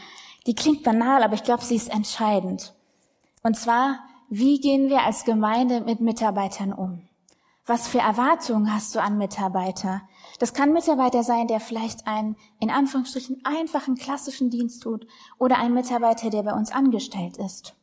Die 0.47 0.55
klingt 0.55 0.83
banal, 0.83 1.23
aber 1.23 1.33
ich 1.33 1.43
glaube, 1.43 1.63
sie 1.63 1.75
ist 1.75 1.89
entscheidend. 1.89 2.73
Und 3.43 3.57
zwar, 3.57 3.99
wie 4.29 4.59
gehen 4.59 4.89
wir 4.89 5.03
als 5.03 5.25
Gemeinde 5.25 5.81
mit 5.81 5.99
Mitarbeitern 5.99 6.73
um? 6.73 7.07
Was 7.65 7.87
für 7.87 7.99
Erwartungen 7.99 8.73
hast 8.73 8.95
du 8.95 9.01
an 9.01 9.17
Mitarbeiter? 9.17 10.01
Das 10.39 10.53
kann 10.53 10.73
Mitarbeiter 10.73 11.23
sein, 11.23 11.47
der 11.47 11.59
vielleicht 11.59 12.07
einen, 12.07 12.35
in 12.59 12.71
Anführungsstrichen, 12.71 13.41
einfachen 13.43 13.95
klassischen 13.95 14.49
Dienst 14.49 14.81
tut 14.81 15.05
oder 15.37 15.59
ein 15.59 15.73
Mitarbeiter, 15.73 16.29
der 16.29 16.43
bei 16.43 16.53
uns 16.53 16.71
angestellt 16.71 17.37
ist. 17.37 17.75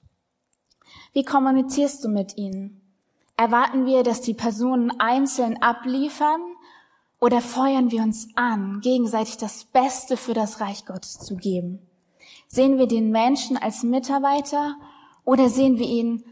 Wie 1.13 1.25
kommunizierst 1.25 2.05
du 2.05 2.09
mit 2.09 2.37
ihnen? 2.37 2.78
Erwarten 3.39 3.87
wir, 3.87 4.03
dass 4.03 4.21
die 4.21 4.35
Personen 4.35 4.91
einzeln 4.99 5.63
abliefern 5.63 6.41
oder 7.21 7.41
feuern 7.41 7.93
wir 7.93 8.03
uns 8.03 8.31
an, 8.35 8.81
gegenseitig 8.81 9.37
das 9.37 9.65
Beste 9.65 10.17
für 10.17 10.35
das 10.35 10.61
Reich 10.61 10.85
Gottes 10.87 11.21
zu 11.21 11.37
geben? 11.37 11.79
Sehen 12.49 12.79
wir 12.79 12.89
den 12.89 13.13
Menschen 13.13 13.57
als 13.57 13.85
Mitarbeiter 13.85 14.75
oder 15.25 15.49
sehen 15.51 15.79
wir 15.79 15.87
ihn 15.87 16.25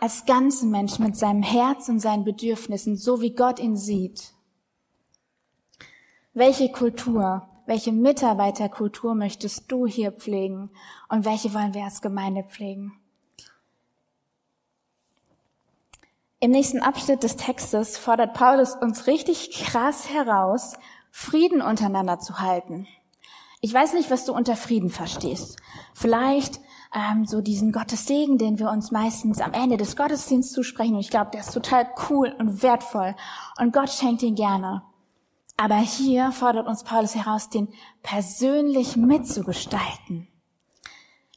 als 0.00 0.26
ganzen 0.26 0.70
Menschen 0.70 1.06
mit 1.06 1.16
seinem 1.16 1.42
Herz 1.42 1.88
und 1.88 1.98
seinen 1.98 2.24
Bedürfnissen, 2.24 2.94
so 2.94 3.22
wie 3.22 3.34
Gott 3.34 3.58
ihn 3.58 3.78
sieht? 3.78 4.34
Welche 6.34 6.70
Kultur, 6.70 7.48
welche 7.64 7.92
Mitarbeiterkultur 7.92 9.14
möchtest 9.14 9.72
du 9.72 9.86
hier 9.86 10.12
pflegen 10.12 10.70
und 11.08 11.24
welche 11.24 11.54
wollen 11.54 11.72
wir 11.72 11.84
als 11.84 12.02
Gemeinde 12.02 12.44
pflegen? 12.44 13.00
Im 16.42 16.52
nächsten 16.52 16.80
Abschnitt 16.80 17.22
des 17.22 17.36
Textes 17.36 17.98
fordert 17.98 18.32
Paulus 18.32 18.74
uns 18.74 19.06
richtig 19.06 19.50
krass 19.50 20.08
heraus, 20.08 20.72
Frieden 21.10 21.60
untereinander 21.60 22.18
zu 22.18 22.40
halten. 22.40 22.86
Ich 23.60 23.74
weiß 23.74 23.92
nicht, 23.92 24.10
was 24.10 24.24
du 24.24 24.32
unter 24.32 24.56
Frieden 24.56 24.88
verstehst. 24.88 25.58
Vielleicht 25.92 26.58
ähm, 26.94 27.26
so 27.26 27.42
diesen 27.42 27.72
Gottessegen, 27.72 28.38
den 28.38 28.58
wir 28.58 28.70
uns 28.70 28.90
meistens 28.90 29.42
am 29.42 29.52
Ende 29.52 29.76
des 29.76 29.96
Gottesdienstes 29.96 30.54
zusprechen. 30.54 30.94
Und 30.94 31.00
ich 31.00 31.10
glaube, 31.10 31.30
der 31.30 31.40
ist 31.40 31.52
total 31.52 31.86
cool 32.08 32.34
und 32.38 32.62
wertvoll. 32.62 33.14
Und 33.58 33.74
Gott 33.74 33.90
schenkt 33.90 34.22
ihn 34.22 34.34
gerne. 34.34 34.82
Aber 35.58 35.76
hier 35.76 36.32
fordert 36.32 36.66
uns 36.66 36.84
Paulus 36.84 37.14
heraus, 37.14 37.50
den 37.50 37.68
persönlich 38.02 38.96
mitzugestalten. 38.96 40.26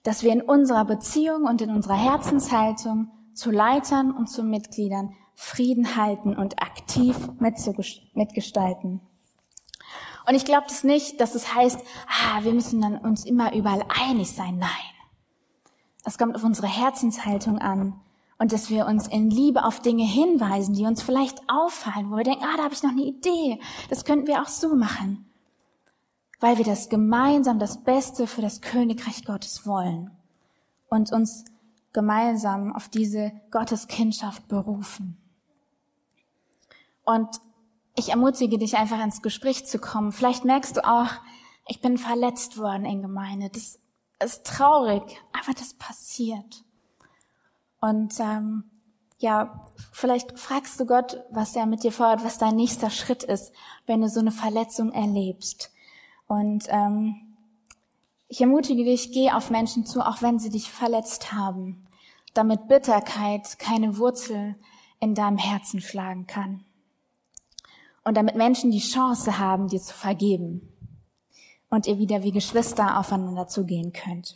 Dass 0.04 0.24
wir 0.24 0.32
in 0.32 0.42
unserer 0.42 0.86
Beziehung 0.86 1.44
und 1.44 1.62
in 1.62 1.72
unserer 1.72 1.98
Herzenshaltung 1.98 3.12
zu 3.34 3.52
Leitern 3.52 4.12
und 4.12 4.28
zu 4.30 4.44
Mitgliedern 4.44 5.16
Frieden 5.36 5.96
halten 5.96 6.36
und 6.36 6.62
aktiv 6.62 7.18
mitgestalten. 7.40 9.02
Und 10.26 10.36
ich 10.36 10.46
glaube 10.46 10.66
das 10.68 10.84
nicht, 10.84 11.20
dass 11.20 11.36
es 11.36 11.54
heißt, 11.54 11.80
ah, 12.08 12.44
wir 12.44 12.54
müssen 12.54 12.82
dann 12.82 12.98
uns 12.98 13.26
immer 13.26 13.54
überall 13.54 13.84
einig 13.90 14.32
sein. 14.32 14.58
Nein. 14.58 14.70
Es 16.06 16.18
kommt 16.18 16.36
auf 16.36 16.44
unsere 16.44 16.68
Herzenshaltung 16.68 17.60
an 17.60 18.00
und 18.38 18.52
dass 18.52 18.70
wir 18.70 18.86
uns 18.86 19.08
in 19.08 19.30
Liebe 19.30 19.66
auf 19.66 19.82
Dinge 19.82 20.06
hinweisen, 20.06 20.76
die 20.76 20.86
uns 20.86 21.02
vielleicht 21.02 21.42
auffallen, 21.50 22.12
wo 22.12 22.18
wir 22.18 22.24
denken, 22.24 22.44
ah, 22.44 22.58
da 22.58 22.64
habe 22.64 22.74
ich 22.74 22.84
noch 22.84 22.92
eine 22.92 23.04
Idee. 23.04 23.60
Das 23.90 24.06
könnten 24.06 24.28
wir 24.28 24.42
auch 24.42 24.48
so 24.48 24.76
machen. 24.76 25.26
Weil 26.40 26.58
wir 26.58 26.66
das 26.66 26.90
gemeinsam 26.90 27.60
das 27.60 27.84
Beste 27.84 28.28
für 28.28 28.42
das 28.42 28.62
Königreich 28.62 29.26
Gottes 29.26 29.66
wollen 29.66 30.12
und 30.90 31.12
uns 31.12 31.46
gemeinsam 31.94 32.76
auf 32.76 32.90
diese 32.90 33.32
Gotteskindschaft 33.52 34.48
berufen. 34.48 35.18
Und 37.06 37.30
ich 37.96 38.10
ermutige 38.10 38.58
dich 38.58 38.78
einfach 38.78 39.02
ins 39.04 39.22
Gespräch 39.22 39.66
zu 39.66 39.80
kommen. 39.80 40.12
Vielleicht 40.12 40.46
merkst 40.46 40.78
du 40.78 40.88
auch, 40.88 41.10
ich 41.68 41.82
bin 41.82 41.98
verletzt 41.98 42.58
worden 42.58 42.86
in 42.86 43.02
Gemeinde. 43.02 43.50
Das 43.50 43.80
ist 44.24 44.46
traurig, 44.46 45.04
aber 45.32 45.54
das 45.54 45.76
passiert. 45.76 46.64
Und 47.80 48.20
ähm, 48.20 48.64
ja, 49.20 49.62
vielleicht 49.92 50.40
fragst 50.40 50.80
du 50.80 50.86
Gott, 50.86 51.22
was 51.32 51.56
er 51.56 51.66
mit 51.66 51.84
dir 51.84 51.92
vorhat, 51.92 52.24
was 52.24 52.38
dein 52.38 52.56
nächster 52.56 52.90
Schritt 52.90 53.24
ist, 53.24 53.54
wenn 53.86 54.02
du 54.02 54.10
so 54.10 54.20
eine 54.20 54.32
Verletzung 54.32 54.92
erlebst. 54.92 55.72
Und 56.28 56.66
ähm, 56.70 57.33
ich 58.34 58.42
ermutige 58.42 58.84
dich, 58.84 59.12
geh 59.12 59.30
auf 59.30 59.52
Menschen 59.52 59.86
zu, 59.86 60.02
auch 60.02 60.24
wenn 60.24 60.40
sie 60.40 60.50
dich 60.50 60.72
verletzt 60.72 61.34
haben, 61.34 61.86
damit 62.34 62.68
Bitterkeit 62.68 63.60
keine 63.60 64.00
Wurzel 64.00 64.56
in 65.00 65.14
deinem 65.14 65.38
Herzen 65.38 65.82
schlagen 65.82 66.26
kann. 66.26 66.64
Und 68.04 68.18
damit 68.18 68.36
Menschen 68.36 68.72
die 68.72 68.80
Chance 68.80 69.38
haben, 69.38 69.68
dir 69.68 69.80
zu 69.80 69.94
vergeben 69.94 70.68
und 71.70 71.86
ihr 71.86 72.00
wieder 72.00 72.24
wie 72.24 72.32
Geschwister 72.32 72.98
aufeinander 73.00 73.48
zugehen 73.48 73.94
könnt. 73.94 74.36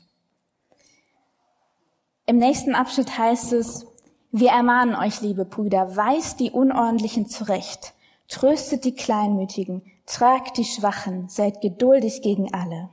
Im 2.27 2.38
nächsten 2.38 2.75
Abschnitt 2.75 3.18
heißt 3.18 3.51
es, 3.54 3.88
wir 4.32 4.51
ermahnen 4.51 4.94
euch, 4.94 5.22
liebe 5.22 5.44
Brüder, 5.44 5.96
weist 5.96 6.39
die 6.39 6.51
Unordentlichen 6.51 7.30
zurecht, 7.30 7.96
tröstet 8.27 8.86
die 8.86 8.94
Kleinmütigen, 8.94 9.82
tragt 10.06 10.60
die 10.60 10.66
Schwachen, 10.66 11.30
seid 11.30 11.62
geduldig 11.62 12.22
gegen 12.22 12.54
alle. 12.54 12.92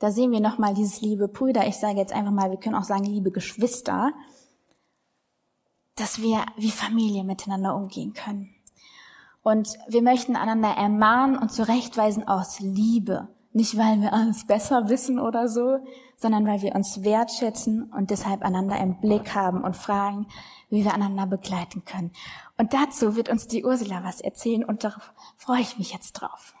Da 0.00 0.10
sehen 0.10 0.32
wir 0.32 0.40
nochmal 0.40 0.72
dieses 0.74 1.02
liebe 1.02 1.28
Brüder. 1.28 1.68
Ich 1.68 1.76
sage 1.76 1.98
jetzt 1.98 2.12
einfach 2.12 2.32
mal, 2.32 2.50
wir 2.50 2.58
können 2.58 2.74
auch 2.74 2.84
sagen 2.84 3.04
liebe 3.04 3.30
Geschwister, 3.30 4.12
dass 5.94 6.22
wir 6.22 6.44
wie 6.56 6.70
Familie 6.70 7.22
miteinander 7.22 7.76
umgehen 7.76 8.14
können. 8.14 8.48
Und 9.42 9.78
wir 9.88 10.00
möchten 10.00 10.36
einander 10.36 10.70
ermahnen 10.70 11.36
und 11.36 11.52
zurechtweisen 11.52 12.26
aus 12.26 12.60
Liebe. 12.60 13.28
Nicht, 13.52 13.76
weil 13.76 14.00
wir 14.00 14.12
alles 14.14 14.46
besser 14.46 14.88
wissen 14.88 15.18
oder 15.18 15.48
so, 15.48 15.78
sondern 16.16 16.46
weil 16.46 16.62
wir 16.62 16.74
uns 16.74 17.02
wertschätzen 17.02 17.92
und 17.92 18.10
deshalb 18.10 18.42
einander 18.42 18.78
im 18.78 19.00
Blick 19.00 19.34
haben 19.34 19.62
und 19.62 19.76
fragen, 19.76 20.28
wie 20.70 20.84
wir 20.84 20.94
einander 20.94 21.26
begleiten 21.26 21.84
können. 21.84 22.12
Und 22.56 22.72
dazu 22.72 23.16
wird 23.16 23.28
uns 23.28 23.48
die 23.48 23.64
Ursula 23.64 24.02
was 24.02 24.20
erzählen 24.22 24.64
und 24.64 24.84
darauf 24.84 25.12
freue 25.36 25.60
ich 25.60 25.78
mich 25.78 25.92
jetzt 25.92 26.12
drauf. 26.12 26.54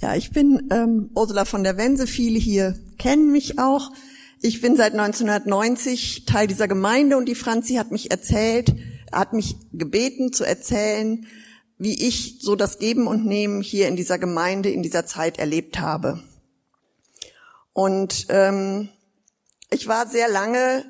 Ja, 0.00 0.14
ich 0.14 0.30
bin 0.30 0.68
ähm, 0.70 1.10
Ursula 1.14 1.44
von 1.44 1.62
der 1.62 1.76
Wense. 1.76 2.06
Viele 2.06 2.38
hier 2.38 2.74
kennen 2.98 3.30
mich 3.30 3.58
auch. 3.58 3.92
Ich 4.40 4.62
bin 4.62 4.74
seit 4.74 4.92
1990 4.92 6.24
Teil 6.24 6.46
dieser 6.46 6.68
Gemeinde 6.68 7.18
und 7.18 7.26
die 7.26 7.34
Franzi 7.34 7.74
hat 7.74 7.90
mich 7.90 8.10
erzählt, 8.10 8.74
hat 9.12 9.34
mich 9.34 9.56
gebeten 9.74 10.32
zu 10.32 10.44
erzählen, 10.44 11.26
wie 11.76 12.06
ich 12.06 12.38
so 12.40 12.56
das 12.56 12.78
Geben 12.78 13.06
und 13.06 13.26
Nehmen 13.26 13.60
hier 13.60 13.88
in 13.88 13.96
dieser 13.96 14.18
Gemeinde 14.18 14.70
in 14.70 14.82
dieser 14.82 15.04
Zeit 15.04 15.38
erlebt 15.38 15.80
habe. 15.80 16.22
Und 17.74 18.26
ähm, 18.30 18.88
ich 19.70 19.86
war 19.86 20.06
sehr 20.06 20.30
lange, 20.30 20.84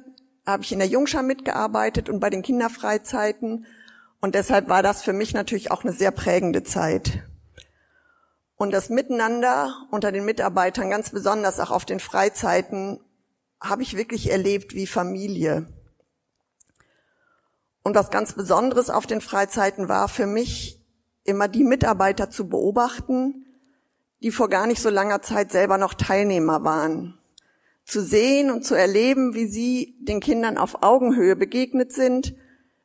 habe 0.46 0.62
ich 0.62 0.70
in 0.70 0.78
der 0.78 0.88
Jungschar 0.88 1.24
mitgearbeitet 1.24 2.08
und 2.08 2.20
bei 2.20 2.30
den 2.30 2.42
Kinderfreizeiten 2.42 3.66
und 4.20 4.36
deshalb 4.36 4.68
war 4.68 4.84
das 4.84 5.02
für 5.02 5.12
mich 5.12 5.32
natürlich 5.32 5.72
auch 5.72 5.82
eine 5.82 5.92
sehr 5.92 6.12
prägende 6.12 6.62
Zeit. 6.62 7.24
Und 8.60 8.72
das 8.72 8.90
Miteinander 8.90 9.86
unter 9.90 10.12
den 10.12 10.26
Mitarbeitern, 10.26 10.90
ganz 10.90 11.08
besonders 11.08 11.60
auch 11.60 11.70
auf 11.70 11.86
den 11.86 11.98
Freizeiten, 11.98 13.00
habe 13.58 13.82
ich 13.82 13.96
wirklich 13.96 14.30
erlebt 14.30 14.74
wie 14.74 14.86
Familie. 14.86 15.66
Und 17.82 17.94
was 17.94 18.10
ganz 18.10 18.34
Besonderes 18.34 18.90
auf 18.90 19.06
den 19.06 19.22
Freizeiten 19.22 19.88
war 19.88 20.08
für 20.08 20.26
mich, 20.26 20.78
immer 21.24 21.48
die 21.48 21.64
Mitarbeiter 21.64 22.28
zu 22.28 22.50
beobachten, 22.50 23.46
die 24.22 24.30
vor 24.30 24.50
gar 24.50 24.66
nicht 24.66 24.82
so 24.82 24.90
langer 24.90 25.22
Zeit 25.22 25.50
selber 25.50 25.78
noch 25.78 25.94
Teilnehmer 25.94 26.62
waren. 26.62 27.18
Zu 27.86 28.02
sehen 28.02 28.50
und 28.50 28.66
zu 28.66 28.74
erleben, 28.74 29.32
wie 29.32 29.46
sie 29.46 29.96
den 30.02 30.20
Kindern 30.20 30.58
auf 30.58 30.82
Augenhöhe 30.82 31.34
begegnet 31.34 31.94
sind, 31.94 32.34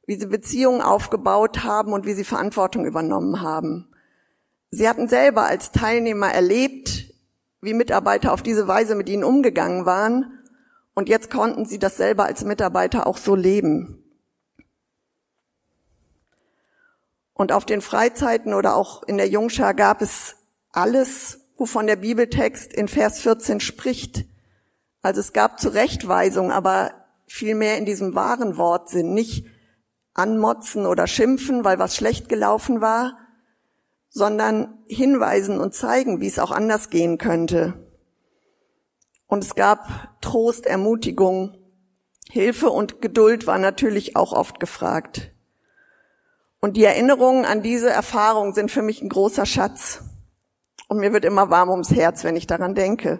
wie 0.07 0.15
sie 0.15 0.27
Beziehungen 0.27 0.81
aufgebaut 0.81 1.65
haben 1.65 1.91
und 1.91 2.05
wie 2.05 2.13
sie 2.13 2.23
Verantwortung 2.23 2.85
übernommen 2.85 3.41
haben. 3.41 3.89
Sie 4.71 4.89
hatten 4.89 5.07
selber 5.07 5.45
als 5.45 5.71
Teilnehmer 5.71 6.31
erlebt, 6.31 7.13
wie 7.61 7.73
Mitarbeiter 7.73 8.33
auf 8.33 8.43
diese 8.43 8.67
Weise 8.67 8.95
mit 8.95 9.09
ihnen 9.09 9.23
umgegangen 9.23 9.85
waren. 9.85 10.39
Und 10.93 11.09
jetzt 11.09 11.29
konnten 11.29 11.65
sie 11.65 11.79
das 11.79 11.97
selber 11.97 12.25
als 12.25 12.43
Mitarbeiter 12.43 13.07
auch 13.07 13.17
so 13.17 13.35
leben. 13.35 14.01
Und 17.33 17.51
auf 17.51 17.65
den 17.65 17.81
Freizeiten 17.81 18.53
oder 18.53 18.75
auch 18.75 19.03
in 19.03 19.17
der 19.17 19.27
Jungschar 19.27 19.73
gab 19.73 20.01
es 20.01 20.37
alles, 20.71 21.41
wovon 21.57 21.87
der 21.87 21.97
Bibeltext 21.97 22.73
in 22.73 22.87
Vers 22.87 23.19
14 23.19 23.59
spricht. 23.59 24.25
Also 25.01 25.19
es 25.19 25.33
gab 25.33 25.59
Zurechtweisung, 25.59 26.51
aber 26.51 26.91
vielmehr 27.27 27.77
in 27.77 27.85
diesem 27.85 28.15
wahren 28.15 28.57
Wortsinn, 28.57 29.13
nicht 29.13 29.47
anmotzen 30.13 30.85
oder 30.85 31.07
schimpfen, 31.07 31.65
weil 31.65 31.77
was 31.77 31.95
schlecht 31.95 32.29
gelaufen 32.29 32.79
war, 32.79 33.17
sondern 34.15 34.79
hinweisen 34.87 35.59
und 35.59 35.73
zeigen, 35.73 36.21
wie 36.21 36.27
es 36.27 36.39
auch 36.39 36.51
anders 36.51 36.89
gehen 36.89 37.17
könnte. 37.17 37.73
Und 39.27 39.43
es 39.43 39.55
gab 39.55 40.21
Trost, 40.21 40.65
Ermutigung, 40.65 41.57
Hilfe 42.29 42.69
und 42.69 43.01
Geduld 43.01 43.45
war 43.45 43.57
natürlich 43.57 44.15
auch 44.15 44.31
oft 44.31 44.61
gefragt. 44.61 45.33
Und 46.61 46.77
die 46.77 46.85
Erinnerungen 46.85 47.43
an 47.43 47.61
diese 47.61 47.89
Erfahrung 47.89 48.53
sind 48.53 48.71
für 48.71 48.81
mich 48.81 49.01
ein 49.01 49.09
großer 49.09 49.45
Schatz. 49.45 50.01
Und 50.87 50.99
mir 50.99 51.11
wird 51.11 51.25
immer 51.25 51.49
warm 51.49 51.69
ums 51.69 51.91
Herz, 51.91 52.23
wenn 52.23 52.37
ich 52.37 52.47
daran 52.47 52.73
denke. 52.73 53.19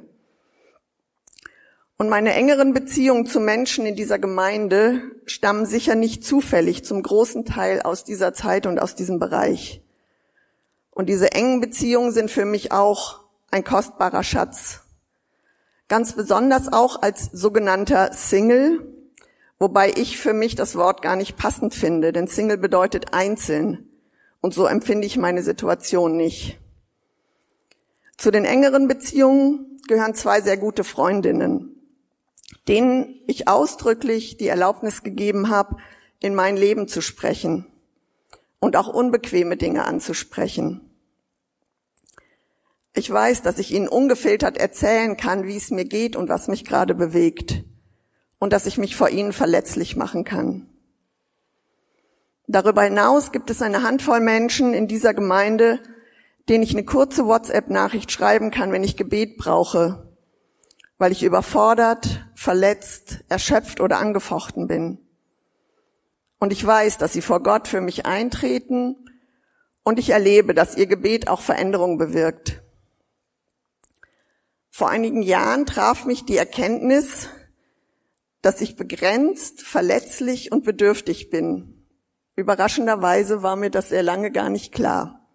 Und 1.98 2.08
meine 2.08 2.34
engeren 2.34 2.74
Beziehungen 2.74 3.26
zu 3.26 3.42
Menschen 3.42 3.86
in 3.86 3.98
dieser 3.98 4.18
Gemeinde 4.18 5.02
stammen 5.26 5.66
sicher 5.66 5.96
nicht 5.96 6.24
zufällig 6.24 6.86
zum 6.86 7.04
großen 7.04 7.44
Teil 7.44 7.82
aus 7.82 8.06
dieser 8.06 8.34
Zeit 8.34 8.66
und 8.66 8.80
aus 8.80 8.96
diesem 8.96 9.20
Bereich. 9.20 9.85
Und 10.96 11.08
diese 11.08 11.34
engen 11.34 11.62
Beziehungen 11.62 12.12
sind 12.12 12.32
für 12.32 12.46
mich 12.46 12.72
auch 12.72 13.20
ein 13.52 13.64
kostbarer 13.64 14.24
Schatz. 14.24 14.82
Ganz 15.88 16.14
besonders 16.14 16.74
auch 16.74 17.04
als 17.04 17.26
sogenannter 17.32 18.12
Single, 18.14 18.92
wobei 19.60 19.92
ich 19.92 20.18
für 20.18 20.34
mich 20.34 20.56
das 20.56 20.76
Wort 20.76 21.04
gar 21.04 21.16
nicht 21.16 21.38
passend 21.38 21.76
finde, 21.76 22.12
denn 22.12 22.26
Single 22.26 22.58
bedeutet 22.58 23.14
einzeln. 23.14 23.88
Und 24.42 24.56
so 24.56 24.66
empfinde 24.66 25.06
ich 25.06 25.18
meine 25.18 25.44
Situation 25.44 26.18
nicht. 26.18 26.58
Zu 28.18 28.32
den 28.32 28.46
engeren 28.46 28.88
Beziehungen 28.88 29.80
gehören 29.88 30.16
zwei 30.16 30.42
sehr 30.42 30.58
gute 30.58 30.84
Freundinnen 30.84 31.76
denen 32.68 33.22
ich 33.28 33.48
ausdrücklich 33.48 34.38
die 34.38 34.48
Erlaubnis 34.48 35.04
gegeben 35.04 35.50
habe, 35.50 35.78
in 36.20 36.36
mein 36.36 36.58
Leben 36.58 36.88
zu 36.88 37.02
sprechen 37.02 37.66
und 38.60 38.76
auch 38.76 38.88
unbequeme 38.88 39.58
Dinge 39.58 39.86
anzusprechen. 39.86 40.82
Ich 42.94 43.12
weiß, 43.12 43.42
dass 43.42 43.60
ich 43.60 43.74
ihnen 43.74 43.88
ungefiltert 43.88 44.58
erzählen 44.58 45.18
kann, 45.18 45.46
wie 45.46 45.58
es 45.58 45.70
mir 45.70 45.86
geht 45.86 46.16
und 46.16 46.30
was 46.30 46.48
mich 46.48 46.64
gerade 46.64 46.96
bewegt 46.96 47.64
und 48.40 48.54
dass 48.54 48.66
ich 48.66 48.78
mich 48.78 48.96
vor 48.96 49.10
ihnen 49.10 49.34
verletzlich 49.34 49.96
machen 49.96 50.24
kann. 50.24 50.70
Darüber 52.48 52.84
hinaus 52.84 53.32
gibt 53.32 53.50
es 53.50 53.62
eine 53.62 53.84
Handvoll 53.84 54.20
Menschen 54.20 54.74
in 54.74 54.88
dieser 54.88 55.14
Gemeinde, 55.14 55.80
denen 56.48 56.64
ich 56.64 56.72
eine 56.72 56.86
kurze 56.86 57.26
WhatsApp-Nachricht 57.26 58.12
schreiben 58.12 58.52
kann, 58.52 58.72
wenn 58.72 58.84
ich 58.84 58.98
Gebet 58.98 59.38
brauche 59.38 60.06
weil 60.98 61.12
ich 61.12 61.24
überfordert, 61.24 62.26
verletzt, 62.36 63.24
erschöpft 63.30 63.82
oder 63.82 64.00
angefochten 64.00 64.68
bin. 64.68 65.00
Und 66.46 66.52
ich 66.54 66.64
weiß, 66.64 67.00
dass 67.00 67.12
sie 67.12 67.24
vor 67.24 67.42
Gott 67.42 67.68
für 67.68 67.82
mich 67.82 68.06
eintreten 68.06 69.10
und 69.84 69.98
ich 69.98 70.12
erlebe, 70.12 70.54
dass 70.54 70.78
ihr 70.78 70.86
Gebet 70.86 71.28
auch 71.28 71.42
Veränderung 71.42 71.98
bewirkt. 71.98 72.62
Vor 74.70 74.88
einigen 74.88 75.24
Jahren 75.24 75.66
traf 75.66 76.06
mich 76.06 76.24
die 76.24 76.38
Erkenntnis, 76.38 77.30
dass 78.44 78.62
ich 78.62 78.76
begrenzt, 78.76 79.64
verletzlich 79.64 80.52
und 80.52 80.64
bedürftig 80.64 81.32
bin. 81.32 81.88
Überraschenderweise 82.36 83.42
war 83.42 83.56
mir 83.56 83.72
das 83.72 83.90
sehr 83.90 84.04
lange 84.04 84.30
gar 84.30 84.52
nicht 84.52 84.72
klar. 84.72 85.28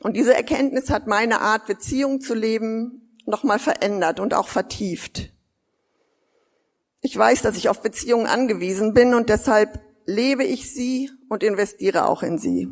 Und 0.00 0.16
diese 0.16 0.32
Erkenntnis 0.32 0.88
hat 0.88 1.06
meine 1.06 1.42
Art, 1.42 1.66
Beziehung 1.66 2.22
zu 2.22 2.32
leben, 2.32 3.14
nochmal 3.26 3.58
verändert 3.58 4.20
und 4.20 4.32
auch 4.32 4.48
vertieft. 4.48 5.33
Ich 7.06 7.14
weiß, 7.14 7.42
dass 7.42 7.58
ich 7.58 7.68
auf 7.68 7.82
Beziehungen 7.82 8.26
angewiesen 8.26 8.94
bin 8.94 9.12
und 9.12 9.28
deshalb 9.28 9.78
lebe 10.06 10.42
ich 10.42 10.72
sie 10.72 11.10
und 11.28 11.42
investiere 11.42 12.06
auch 12.06 12.22
in 12.22 12.38
sie. 12.38 12.70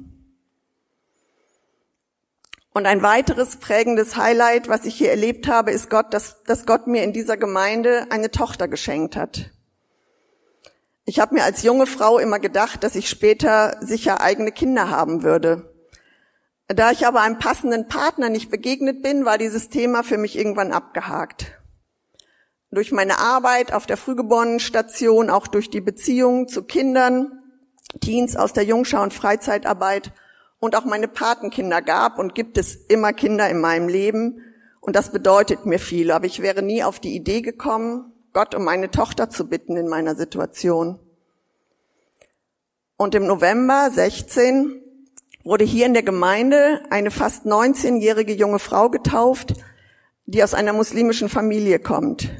Und 2.72 2.86
ein 2.86 3.02
weiteres 3.02 3.56
prägendes 3.56 4.16
Highlight, 4.16 4.70
was 4.70 4.86
ich 4.86 4.94
hier 4.94 5.10
erlebt 5.10 5.48
habe, 5.48 5.70
ist 5.70 5.90
Gott, 5.90 6.14
dass, 6.14 6.42
dass 6.44 6.64
Gott 6.64 6.86
mir 6.86 7.02
in 7.02 7.12
dieser 7.12 7.36
Gemeinde 7.36 8.06
eine 8.08 8.30
Tochter 8.30 8.68
geschenkt 8.68 9.16
hat. 9.16 9.50
Ich 11.04 11.20
habe 11.20 11.34
mir 11.34 11.44
als 11.44 11.62
junge 11.62 11.84
Frau 11.84 12.18
immer 12.18 12.38
gedacht, 12.38 12.84
dass 12.84 12.94
ich 12.94 13.10
später 13.10 13.76
sicher 13.82 14.22
eigene 14.22 14.50
Kinder 14.50 14.88
haben 14.88 15.22
würde. 15.24 15.74
Da 16.68 16.90
ich 16.90 17.06
aber 17.06 17.20
einem 17.20 17.38
passenden 17.38 17.86
Partner 17.86 18.30
nicht 18.30 18.50
begegnet 18.50 19.02
bin, 19.02 19.26
war 19.26 19.36
dieses 19.36 19.68
Thema 19.68 20.02
für 20.02 20.16
mich 20.16 20.38
irgendwann 20.38 20.72
abgehakt. 20.72 21.61
Durch 22.72 22.90
meine 22.90 23.18
Arbeit 23.18 23.74
auf 23.74 23.84
der 23.84 23.98
Frühgeborenenstation, 23.98 25.28
auch 25.28 25.46
durch 25.46 25.68
die 25.68 25.82
Beziehungen 25.82 26.48
zu 26.48 26.62
Kindern, 26.62 27.42
Teens 28.00 28.34
aus 28.34 28.54
der 28.54 28.64
Jungschau- 28.64 29.02
und 29.02 29.12
Freizeitarbeit 29.12 30.12
und 30.58 30.74
auch 30.74 30.86
meine 30.86 31.06
Patenkinder 31.06 31.82
gab 31.82 32.18
und 32.18 32.34
gibt 32.34 32.56
es 32.56 32.74
immer 32.74 33.12
Kinder 33.12 33.50
in 33.50 33.60
meinem 33.60 33.88
Leben. 33.88 34.40
Und 34.80 34.96
das 34.96 35.12
bedeutet 35.12 35.66
mir 35.66 35.78
viel. 35.78 36.10
Aber 36.10 36.24
ich 36.24 36.40
wäre 36.40 36.62
nie 36.62 36.82
auf 36.82 36.98
die 36.98 37.14
Idee 37.14 37.42
gekommen, 37.42 38.10
Gott 38.32 38.54
um 38.54 38.64
meine 38.64 38.90
Tochter 38.90 39.28
zu 39.28 39.50
bitten 39.50 39.76
in 39.76 39.86
meiner 39.86 40.16
Situation. 40.16 40.98
Und 42.96 43.14
im 43.14 43.26
November 43.26 43.90
16 43.90 44.80
wurde 45.44 45.64
hier 45.64 45.84
in 45.84 45.92
der 45.92 46.04
Gemeinde 46.04 46.80
eine 46.88 47.10
fast 47.10 47.44
19-jährige 47.44 48.32
junge 48.32 48.58
Frau 48.58 48.88
getauft, 48.88 49.52
die 50.24 50.42
aus 50.42 50.54
einer 50.54 50.72
muslimischen 50.72 51.28
Familie 51.28 51.78
kommt. 51.78 52.30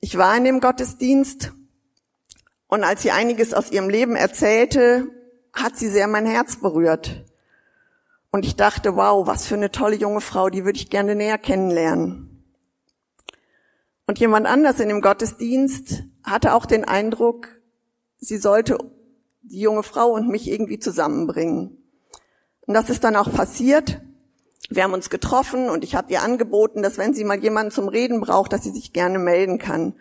Ich 0.00 0.16
war 0.16 0.34
in 0.36 0.44
dem 0.44 0.60
Gottesdienst 0.60 1.52
und 2.68 2.84
als 2.84 3.02
sie 3.02 3.10
einiges 3.10 3.52
aus 3.52 3.70
ihrem 3.70 3.90
Leben 3.90 4.16
erzählte, 4.16 5.08
hat 5.52 5.76
sie 5.76 5.88
sehr 5.88 6.06
mein 6.06 6.24
Herz 6.24 6.56
berührt. 6.56 7.24
Und 8.30 8.46
ich 8.46 8.56
dachte, 8.56 8.96
wow, 8.96 9.26
was 9.26 9.46
für 9.46 9.56
eine 9.56 9.70
tolle 9.70 9.96
junge 9.96 10.20
Frau, 10.20 10.48
die 10.48 10.64
würde 10.64 10.78
ich 10.78 10.88
gerne 10.88 11.14
näher 11.14 11.36
kennenlernen. 11.36 12.44
Und 14.06 14.18
jemand 14.18 14.46
anders 14.46 14.80
in 14.80 14.88
dem 14.88 15.02
Gottesdienst 15.02 16.04
hatte 16.24 16.54
auch 16.54 16.64
den 16.64 16.84
Eindruck, 16.84 17.48
sie 18.18 18.38
sollte 18.38 18.78
die 19.42 19.60
junge 19.60 19.82
Frau 19.82 20.12
und 20.12 20.28
mich 20.28 20.48
irgendwie 20.48 20.78
zusammenbringen. 20.78 21.76
Und 22.62 22.74
das 22.74 22.88
ist 22.88 23.04
dann 23.04 23.16
auch 23.16 23.32
passiert. 23.32 24.00
Wir 24.72 24.84
haben 24.84 24.94
uns 24.94 25.10
getroffen 25.10 25.68
und 25.68 25.82
ich 25.82 25.96
habe 25.96 26.12
ihr 26.12 26.22
angeboten, 26.22 26.80
dass 26.80 26.96
wenn 26.96 27.12
sie 27.12 27.24
mal 27.24 27.40
jemanden 27.40 27.72
zum 27.72 27.88
Reden 27.88 28.20
braucht, 28.20 28.52
dass 28.52 28.62
sie 28.62 28.70
sich 28.70 28.92
gerne 28.92 29.18
melden 29.18 29.58
kann. 29.58 29.94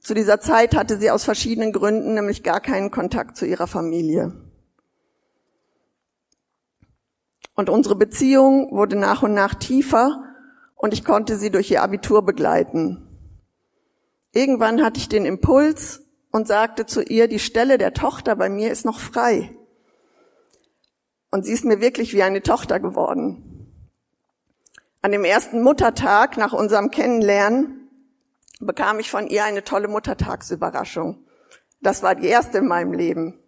Zu 0.00 0.12
dieser 0.12 0.40
Zeit 0.40 0.74
hatte 0.74 0.98
sie 0.98 1.08
aus 1.08 1.22
verschiedenen 1.22 1.72
Gründen 1.72 2.14
nämlich 2.14 2.42
gar 2.42 2.60
keinen 2.60 2.90
Kontakt 2.90 3.36
zu 3.36 3.46
ihrer 3.46 3.68
Familie. 3.68 4.32
Und 7.54 7.70
unsere 7.70 7.94
Beziehung 7.94 8.72
wurde 8.72 8.96
nach 8.96 9.22
und 9.22 9.34
nach 9.34 9.54
tiefer 9.54 10.34
und 10.74 10.92
ich 10.92 11.04
konnte 11.04 11.36
sie 11.36 11.50
durch 11.50 11.70
ihr 11.70 11.82
Abitur 11.82 12.22
begleiten. 12.24 13.06
Irgendwann 14.32 14.84
hatte 14.84 14.98
ich 14.98 15.08
den 15.08 15.24
Impuls 15.24 16.02
und 16.32 16.48
sagte 16.48 16.86
zu 16.86 17.02
ihr, 17.02 17.28
die 17.28 17.38
Stelle 17.38 17.78
der 17.78 17.94
Tochter 17.94 18.34
bei 18.34 18.48
mir 18.48 18.72
ist 18.72 18.84
noch 18.84 18.98
frei. 18.98 19.56
Und 21.30 21.46
sie 21.46 21.52
ist 21.52 21.64
mir 21.64 21.80
wirklich 21.80 22.14
wie 22.14 22.24
eine 22.24 22.42
Tochter 22.42 22.80
geworden. 22.80 23.45
An 25.06 25.12
dem 25.12 25.24
ersten 25.24 25.62
Muttertag 25.62 26.36
nach 26.36 26.52
unserem 26.52 26.90
Kennenlernen 26.90 27.88
bekam 28.58 28.98
ich 28.98 29.08
von 29.08 29.28
ihr 29.28 29.44
eine 29.44 29.62
tolle 29.62 29.86
Muttertagsüberraschung. 29.86 31.24
Das 31.80 32.02
war 32.02 32.16
die 32.16 32.26
erste 32.26 32.58
in 32.58 32.66
meinem 32.66 32.92
Leben. 32.92 33.38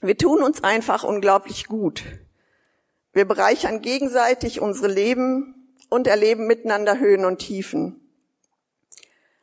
Wir 0.00 0.18
tun 0.18 0.42
uns 0.42 0.64
einfach 0.64 1.04
unglaublich 1.04 1.68
gut. 1.68 2.02
Wir 3.12 3.26
bereichern 3.26 3.80
gegenseitig 3.80 4.60
unsere 4.60 4.88
Leben 4.88 5.72
und 5.88 6.08
erleben 6.08 6.48
miteinander 6.48 6.98
Höhen 6.98 7.24
und 7.24 7.38
Tiefen. 7.38 8.00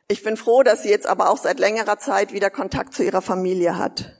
Ich 0.08 0.22
bin 0.22 0.36
froh, 0.36 0.62
dass 0.62 0.82
sie 0.82 0.90
jetzt 0.90 1.06
aber 1.06 1.30
auch 1.30 1.38
seit 1.38 1.58
längerer 1.58 1.98
Zeit 1.98 2.34
wieder 2.34 2.50
Kontakt 2.50 2.92
zu 2.92 3.02
ihrer 3.02 3.22
Familie 3.22 3.78
hat. 3.78 4.14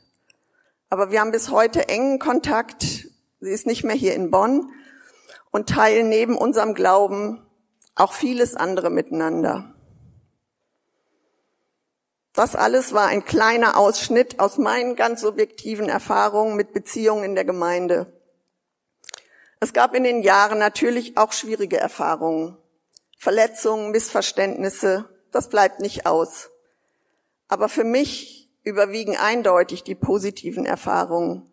Aber 0.88 1.10
wir 1.10 1.20
haben 1.20 1.32
bis 1.32 1.50
heute 1.50 1.90
engen 1.90 2.18
Kontakt. 2.18 3.10
Sie 3.40 3.50
ist 3.50 3.66
nicht 3.66 3.84
mehr 3.84 3.94
hier 3.94 4.14
in 4.14 4.30
Bonn 4.30 4.72
und 5.50 5.68
teilen 5.68 6.08
neben 6.08 6.36
unserem 6.36 6.74
Glauben 6.74 7.46
auch 7.94 8.12
vieles 8.12 8.54
andere 8.54 8.90
miteinander. 8.90 9.74
Das 12.32 12.54
alles 12.54 12.92
war 12.92 13.08
ein 13.08 13.24
kleiner 13.24 13.76
Ausschnitt 13.76 14.38
aus 14.38 14.56
meinen 14.56 14.96
ganz 14.96 15.20
subjektiven 15.20 15.88
Erfahrungen 15.88 16.56
mit 16.56 16.72
Beziehungen 16.72 17.24
in 17.24 17.34
der 17.34 17.44
Gemeinde. 17.44 18.12
Es 19.58 19.72
gab 19.72 19.94
in 19.94 20.04
den 20.04 20.22
Jahren 20.22 20.58
natürlich 20.58 21.18
auch 21.18 21.32
schwierige 21.32 21.76
Erfahrungen. 21.76 22.56
Verletzungen, 23.18 23.90
Missverständnisse, 23.90 25.04
das 25.32 25.50
bleibt 25.50 25.80
nicht 25.80 26.06
aus. 26.06 26.50
Aber 27.48 27.68
für 27.68 27.84
mich 27.84 28.50
überwiegen 28.62 29.16
eindeutig 29.16 29.82
die 29.82 29.94
positiven 29.94 30.64
Erfahrungen. 30.64 31.49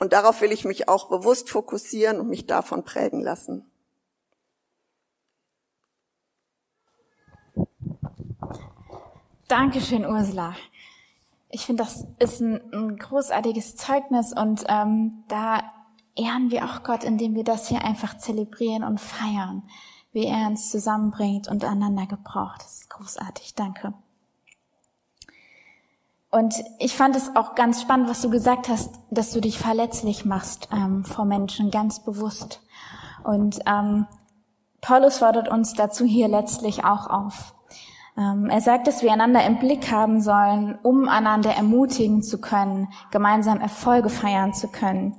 Und 0.00 0.14
darauf 0.14 0.40
will 0.40 0.50
ich 0.50 0.64
mich 0.64 0.88
auch 0.88 1.10
bewusst 1.10 1.50
fokussieren 1.50 2.20
und 2.20 2.28
mich 2.28 2.46
davon 2.46 2.84
prägen 2.84 3.20
lassen. 3.20 3.70
Dankeschön, 9.46 10.06
Ursula. 10.06 10.56
Ich 11.50 11.66
finde, 11.66 11.82
das 11.84 12.06
ist 12.18 12.40
ein, 12.40 12.72
ein, 12.72 12.96
großartiges 12.96 13.76
Zeugnis 13.76 14.32
und 14.32 14.64
ähm, 14.68 15.24
da 15.28 15.60
ehren 16.16 16.50
wir 16.50 16.64
auch 16.64 16.82
Gott, 16.82 17.04
indem 17.04 17.34
wir 17.34 17.44
das 17.44 17.68
hier 17.68 17.84
einfach 17.84 18.16
zelebrieren 18.16 18.84
und 18.84 19.00
feiern, 19.00 19.68
wie 20.12 20.24
er 20.24 20.46
uns 20.46 20.70
zusammenbringt 20.70 21.48
und 21.48 21.64
einander 21.64 22.06
gebraucht. 22.06 22.62
Das 22.62 22.80
ist 22.80 22.90
großartig. 22.90 23.54
Danke. 23.54 23.92
Und 26.30 26.54
ich 26.78 26.96
fand 26.96 27.16
es 27.16 27.34
auch 27.34 27.56
ganz 27.56 27.82
spannend, 27.82 28.08
was 28.08 28.22
du 28.22 28.30
gesagt 28.30 28.68
hast, 28.68 28.94
dass 29.10 29.32
du 29.32 29.40
dich 29.40 29.58
verletzlich 29.58 30.24
machst 30.24 30.68
ähm, 30.72 31.04
vor 31.04 31.24
Menschen, 31.24 31.70
ganz 31.72 32.00
bewusst. 32.04 32.60
Und 33.24 33.58
ähm, 33.66 34.06
Paulus 34.80 35.18
fordert 35.18 35.48
uns 35.48 35.74
dazu 35.74 36.04
hier 36.04 36.28
letztlich 36.28 36.84
auch 36.84 37.10
auf. 37.10 37.54
Ähm, 38.16 38.48
er 38.48 38.60
sagt, 38.60 38.86
dass 38.86 39.02
wir 39.02 39.12
einander 39.12 39.44
im 39.44 39.58
Blick 39.58 39.90
haben 39.90 40.20
sollen, 40.20 40.78
um 40.82 41.08
einander 41.08 41.50
ermutigen 41.50 42.22
zu 42.22 42.40
können, 42.40 42.88
gemeinsam 43.10 43.60
Erfolge 43.60 44.08
feiern 44.08 44.54
zu 44.54 44.68
können 44.68 45.16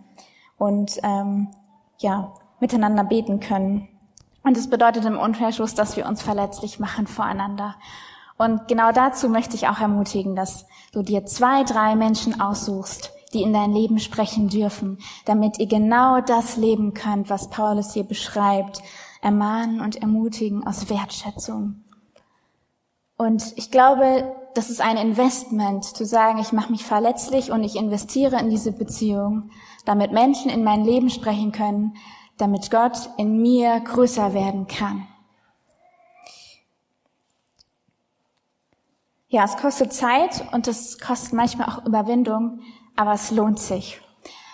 und 0.58 0.98
ähm, 1.04 1.50
ja 1.98 2.34
miteinander 2.60 3.04
beten 3.04 3.40
können. 3.40 3.88
Und 4.44 4.58
es 4.58 4.70
bedeutet 4.70 5.06
im 5.06 5.20
Umkehrschluss, 5.20 5.76
dass 5.76 5.98
wir 5.98 6.08
uns 6.08 6.22
verletzlich 6.22 6.80
machen 6.80 7.06
voreinander. 7.06 7.76
Und 8.38 8.68
genau 8.68 8.92
dazu 8.92 9.30
möchte 9.30 9.56
ich 9.56 9.68
auch 9.68 9.80
ermutigen, 9.80 10.36
dass 10.36 10.66
du 10.92 11.04
dir 11.04 11.26
zwei, 11.26 11.64
drei 11.64 11.96
Menschen 11.96 12.40
aussuchst, 12.42 13.12
die 13.34 13.42
in 13.42 13.54
dein 13.54 13.74
Leben 13.74 14.00
sprechen 14.00 14.50
dürfen, 14.50 15.00
damit 15.26 15.60
ihr 15.60 15.68
genau 15.68 16.22
das 16.22 16.58
leben 16.58 16.94
könnt, 16.94 17.30
was 17.30 17.50
Paulus 17.50 17.94
hier 17.94 18.04
beschreibt. 18.04 18.82
Ermahnen 19.22 19.82
und 19.82 19.98
ermutigen 19.98 20.66
aus 20.66 20.90
Wertschätzung. 20.90 21.84
Und 23.18 23.54
ich 23.56 23.70
glaube, 23.70 24.36
das 24.56 24.72
ist 24.72 24.82
ein 24.82 24.98
Investment, 24.98 25.86
zu 25.86 26.06
sagen, 26.06 26.40
ich 26.40 26.52
mache 26.52 26.72
mich 26.72 26.84
verletzlich 26.84 27.52
und 27.52 27.64
ich 27.64 27.76
investiere 27.76 28.40
in 28.40 28.50
diese 28.50 28.72
Beziehung, 28.72 29.52
damit 29.86 30.12
Menschen 30.12 30.50
in 30.50 30.64
mein 30.64 30.84
Leben 30.84 31.12
sprechen 31.12 31.52
können, 31.52 31.96
damit 32.38 32.72
Gott 32.72 33.12
in 33.18 33.42
mir 33.42 33.80
größer 33.80 34.34
werden 34.34 34.66
kann. 34.66 35.08
Ja, 39.34 39.46
es 39.46 39.56
kostet 39.56 39.94
Zeit 39.94 40.44
und 40.52 40.68
es 40.68 41.00
kostet 41.00 41.32
manchmal 41.32 41.70
auch 41.70 41.86
Überwindung, 41.86 42.60
aber 42.98 43.14
es 43.14 43.32
lohnt 43.32 43.60
sich. 43.60 44.02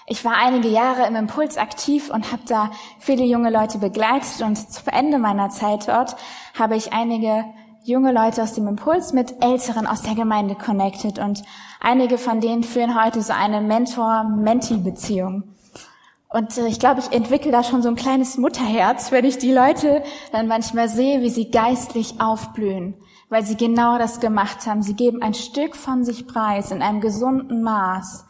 Ich 0.06 0.24
war 0.24 0.36
einige 0.36 0.68
Jahre 0.68 1.08
im 1.08 1.16
Impuls 1.16 1.58
aktiv 1.58 2.12
und 2.12 2.32
habe 2.32 2.44
da 2.48 2.70
viele 3.00 3.26
junge 3.26 3.50
Leute 3.50 3.80
begleitet 3.80 4.40
und 4.44 4.56
zu 4.56 4.84
Ende 4.92 5.18
meiner 5.18 5.50
Zeit 5.50 5.88
dort 5.88 6.16
habe 6.54 6.76
ich 6.76 6.94
einige 6.94 7.44
junge 7.86 8.12
Leute 8.12 8.44
aus 8.44 8.54
dem 8.54 8.68
Impuls 8.68 9.14
mit 9.14 9.44
Älteren 9.44 9.88
aus 9.88 10.04
der 10.04 10.14
Gemeinde 10.14 10.54
connected 10.54 11.18
und 11.18 11.42
einige 11.82 12.20
von 12.20 12.40
denen 12.40 12.64
führen 12.64 13.04
heute 13.04 13.24
so 13.24 13.34
eine 13.34 13.62
Mentor-Menti-Beziehung. 13.62 15.57
Und 16.30 16.58
äh, 16.58 16.68
ich 16.68 16.80
glaube, 16.80 17.00
ich 17.00 17.12
entwickle 17.12 17.52
da 17.52 17.64
schon 17.64 17.82
so 17.82 17.90
ein 17.90 17.96
kleines 17.96 18.38
Mutterherz, 18.38 19.12
wenn 19.12 19.26
ich 19.26 19.38
die 19.38 19.54
Leute 19.54 20.04
dann 20.32 20.48
manchmal 20.48 20.90
sehe, 20.90 21.22
wie 21.22 21.30
sie 21.30 21.50
geistlich 21.52 22.20
aufblühen, 22.20 22.96
weil 23.30 23.46
sie 23.46 23.56
genau 23.56 23.98
das 23.98 24.20
gemacht 24.20 24.66
haben. 24.66 24.82
Sie 24.82 24.96
geben 24.96 25.22
ein 25.22 25.34
Stück 25.34 25.76
von 25.76 26.04
sich 26.04 26.28
preis 26.28 26.72
in 26.72 26.82
einem 26.82 27.02
gesunden 27.02 27.62
Maß. 27.64 28.26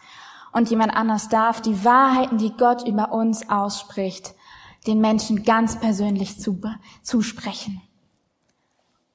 Und 0.53 0.69
jemand 0.69 0.95
anders 0.95 1.29
darf 1.29 1.61
die 1.61 1.83
Wahrheiten, 1.83 2.37
die 2.37 2.53
Gott 2.55 2.87
über 2.87 3.11
uns 3.11 3.49
ausspricht, 3.49 4.33
den 4.85 5.01
Menschen 5.01 5.43
ganz 5.43 5.79
persönlich 5.79 6.39
zu, 6.39 6.59
zusprechen. 7.03 7.81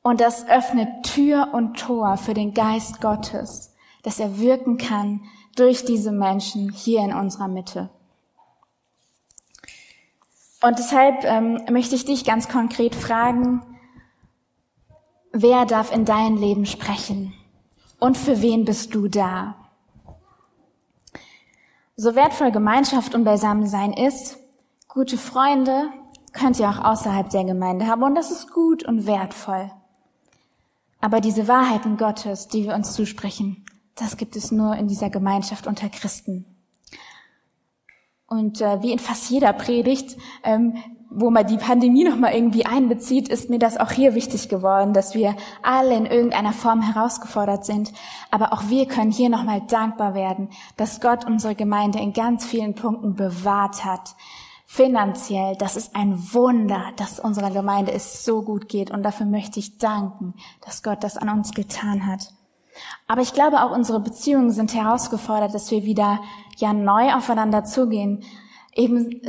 Und 0.03 0.21
das 0.21 0.49
öffnet 0.49 1.05
Tür 1.05 1.51
und 1.53 1.79
Tor 1.79 2.17
für 2.17 2.35
den 2.35 2.55
Geist 2.55 3.01
Gottes, 3.01 3.73
dass 4.03 4.19
er 4.19 4.39
wirken 4.39 4.77
kann 4.77 5.23
durch 5.57 5.85
diese 5.85 6.11
Menschen 6.11 6.73
hier 6.73 7.01
in 7.01 7.15
unserer 7.15 7.49
Mitte. 7.49 7.91
Und 10.63 10.79
deshalb 10.79 11.25
ähm, 11.25 11.61
möchte 11.71 11.97
ich 11.97 12.05
dich 12.05 12.25
ganz 12.25 12.49
konkret 12.49 12.95
fragen, 12.95 13.63
wer 15.33 15.67
darf 15.67 15.93
in 15.93 16.05
dein 16.05 16.37
Leben 16.37 16.67
sprechen? 16.67 17.35
Und 17.99 18.17
für 18.17 18.41
wen 18.43 18.65
bist 18.65 18.95
du 18.95 19.09
da? 19.09 19.57
So 21.97 22.15
wertvoll 22.15 22.53
Gemeinschaft 22.53 23.15
und 23.15 23.25
Beisammensein 23.25 23.93
ist, 23.93 24.39
gute 24.89 25.19
Freunde 25.19 25.91
könnt 26.33 26.59
ihr 26.59 26.69
auch 26.69 26.83
außerhalb 26.83 27.29
der 27.31 27.45
Gemeinde 27.45 27.87
haben 27.87 28.03
und 28.03 28.15
das 28.15 28.31
ist 28.31 28.53
gut 28.53 28.85
und 28.85 29.07
wertvoll. 29.07 29.71
Aber 31.01 31.21
diese 31.21 31.49
Wahrheiten 31.49 31.97
Gottes, 31.97 32.47
die 32.47 32.65
wir 32.65 32.75
uns 32.75 32.93
zusprechen, 32.93 33.65
das 33.97 34.17
gibt 34.17 34.37
es 34.37 34.53
nur 34.53 34.77
in 34.77 34.87
dieser 34.87 35.11
Gemeinschaft 35.11 35.67
unter 35.67 35.89
Christen. 35.89 36.52
Und 38.33 38.63
äh, 38.63 38.81
wie 38.81 38.93
in 38.93 38.99
fast 38.99 39.29
jeder 39.29 39.53
Predigt, 39.53 40.17
ähm, 40.43 40.79
wo 41.11 41.29
man 41.29 41.47
die 41.47 41.59
Pandemie 41.59 42.03
nochmal 42.03 42.33
irgendwie 42.33 42.65
einbezieht, 42.65 43.29
ist 43.29 43.51
mir 43.51 43.59
das 43.59 43.77
auch 43.77 43.91
hier 43.91 44.15
wichtig 44.15 44.49
geworden, 44.49 44.95
dass 44.95 45.15
wir 45.15 45.37
alle 45.63 45.95
in 45.95 46.07
irgendeiner 46.07 46.55
Form 46.55 46.81
herausgefordert 46.81 47.67
sind. 47.67 47.93
Aber 48.31 48.55
auch 48.55 48.71
wir 48.71 48.87
können 48.87 49.11
hier 49.11 49.29
nochmal 49.29 49.61
dankbar 49.69 50.15
werden, 50.15 50.49
dass 50.79 51.03
Gott 51.03 51.27
unsere 51.27 51.55
Gemeinde 51.55 51.99
in 51.99 52.15
ganz 52.15 52.47
vielen 52.47 52.75
Punkten 52.75 53.17
bewahrt 53.17 53.85
hat, 53.85 54.15
finanziell. 54.65 55.55
Das 55.57 55.77
ist 55.77 55.95
ein 55.95 56.33
Wunder, 56.33 56.85
dass 56.97 57.21
unserer 57.21 57.51
Gemeinde 57.51 57.93
es 57.93 58.25
so 58.25 58.41
gut 58.41 58.71
geht. 58.71 58.91
Und 58.91 59.03
dafür 59.03 59.27
möchte 59.27 59.61
ich 59.61 59.77
danken, 59.77 60.33
dass 60.65 60.83
Gott 60.83 61.05
das 61.05 61.19
an 61.19 61.29
uns 61.29 61.53
getan 61.53 62.07
hat. 62.07 62.33
Aber 63.07 63.21
ich 63.21 63.35
glaube, 63.35 63.63
auch 63.63 63.71
unsere 63.71 64.01
Beziehungen 64.01 64.51
sind 64.51 64.75
herausgefordert, 64.75 65.55
dass 65.55 65.71
wir 65.71 65.85
wieder 65.85 66.21
ja 66.59 66.73
neu 66.73 67.13
aufeinander 67.13 67.65
zugehen. 67.65 68.25
Eben 68.75 69.21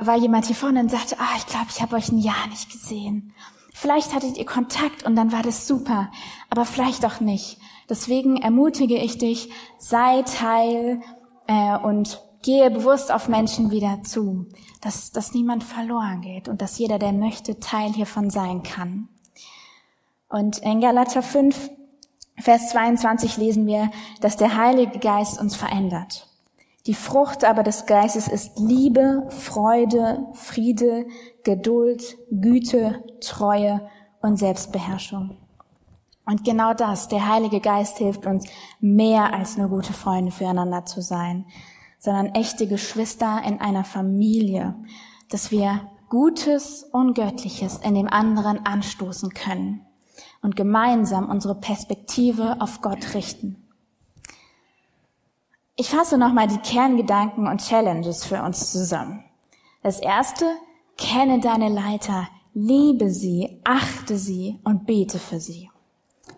war 0.00 0.16
jemand 0.16 0.46
hier 0.46 0.56
vorne 0.56 0.80
und 0.80 0.90
sagte, 0.90 1.16
ah, 1.18 1.36
ich 1.36 1.46
glaube, 1.46 1.66
ich 1.68 1.82
habe 1.82 1.96
euch 1.96 2.10
ein 2.10 2.18
Jahr 2.18 2.46
nicht 2.48 2.70
gesehen. 2.72 3.34
Vielleicht 3.74 4.14
hattet 4.14 4.38
ihr 4.38 4.46
Kontakt 4.46 5.04
und 5.04 5.14
dann 5.14 5.30
war 5.30 5.42
das 5.42 5.68
super, 5.68 6.10
aber 6.50 6.64
vielleicht 6.64 7.04
auch 7.04 7.20
nicht. 7.20 7.58
Deswegen 7.88 8.36
ermutige 8.36 8.96
ich 8.96 9.18
dich, 9.18 9.50
sei 9.78 10.22
Teil 10.22 11.00
äh, 11.46 11.76
und 11.78 12.20
gehe 12.42 12.70
bewusst 12.70 13.12
auf 13.12 13.28
Menschen 13.28 13.70
wieder 13.70 14.02
zu, 14.02 14.46
dass, 14.80 15.10
dass 15.10 15.34
niemand 15.34 15.64
verloren 15.64 16.20
geht 16.22 16.48
und 16.48 16.62
dass 16.62 16.78
jeder, 16.78 16.98
der 16.98 17.12
möchte, 17.12 17.60
Teil 17.60 17.92
hiervon 17.92 18.30
sein 18.30 18.62
kann. 18.62 19.08
Und 20.28 20.58
in 20.58 20.80
Galater 20.80 21.22
5, 21.22 21.70
Vers 22.40 22.70
22 22.70 23.36
lesen 23.36 23.66
wir, 23.66 23.90
dass 24.20 24.36
der 24.36 24.56
Heilige 24.56 24.98
Geist 24.98 25.40
uns 25.40 25.56
verändert. 25.56 26.28
Die 26.86 26.94
Frucht 26.94 27.44
aber 27.44 27.62
des 27.62 27.86
Geistes 27.86 28.28
ist 28.28 28.58
Liebe, 28.58 29.26
Freude, 29.30 30.26
Friede, 30.32 31.06
Geduld, 31.44 32.16
Güte, 32.30 33.04
Treue 33.20 33.88
und 34.22 34.38
Selbstbeherrschung. 34.38 35.36
Und 36.24 36.44
genau 36.44 36.74
das, 36.74 37.08
der 37.08 37.28
Heilige 37.28 37.60
Geist 37.60 37.98
hilft 37.98 38.26
uns, 38.26 38.46
mehr 38.80 39.32
als 39.34 39.56
nur 39.56 39.68
gute 39.68 39.92
Freunde 39.92 40.30
füreinander 40.30 40.84
zu 40.84 41.00
sein 41.02 41.46
sondern 41.98 42.28
echte 42.34 42.66
Geschwister 42.66 43.42
in 43.44 43.60
einer 43.60 43.84
Familie, 43.84 44.74
dass 45.30 45.50
wir 45.50 45.88
Gutes 46.08 46.84
und 46.84 47.14
Göttliches 47.14 47.78
in 47.78 47.94
dem 47.94 48.08
anderen 48.08 48.64
anstoßen 48.64 49.30
können 49.30 49.84
und 50.42 50.56
gemeinsam 50.56 51.28
unsere 51.28 51.54
Perspektive 51.54 52.56
auf 52.60 52.80
Gott 52.80 53.14
richten. 53.14 53.68
Ich 55.76 55.90
fasse 55.90 56.18
nochmal 56.18 56.48
die 56.48 56.58
Kerngedanken 56.58 57.46
und 57.46 57.60
Challenges 57.60 58.24
für 58.24 58.42
uns 58.42 58.72
zusammen. 58.72 59.24
Das 59.82 60.00
erste, 60.00 60.44
kenne 60.96 61.40
deine 61.40 61.68
Leiter, 61.68 62.28
liebe 62.54 63.10
sie, 63.10 63.60
achte 63.64 64.18
sie 64.18 64.58
und 64.64 64.86
bete 64.86 65.18
für 65.18 65.38
sie. 65.38 65.70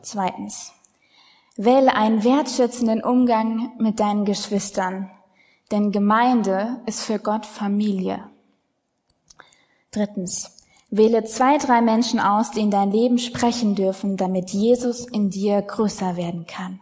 Zweitens, 0.03 0.73
wähle 1.57 1.95
einen 1.95 2.23
wertschätzenden 2.23 3.03
Umgang 3.03 3.73
mit 3.79 4.01
deinen 4.01 4.25
Geschwistern 4.25 5.11
denn 5.71 5.93
Gemeinde 5.93 6.81
ist 6.87 7.03
für 7.03 7.19
Gott 7.19 7.47
Familie. 7.47 8.29
Drittens. 9.91 10.57
Wähle 10.91 11.25
zwei, 11.25 11.57
drei 11.59 11.81
Menschen 11.81 12.19
aus, 12.19 12.51
die 12.51 12.61
in 12.61 12.71
dein 12.71 12.91
Leben 12.91 13.19
sprechen 13.19 13.75
dürfen, 13.77 14.17
damit 14.17 14.51
Jesus 14.51 15.07
in 15.07 15.31
dir 15.31 15.63
größer 15.63 16.17
werden 16.17 16.47
kann. 16.47 16.81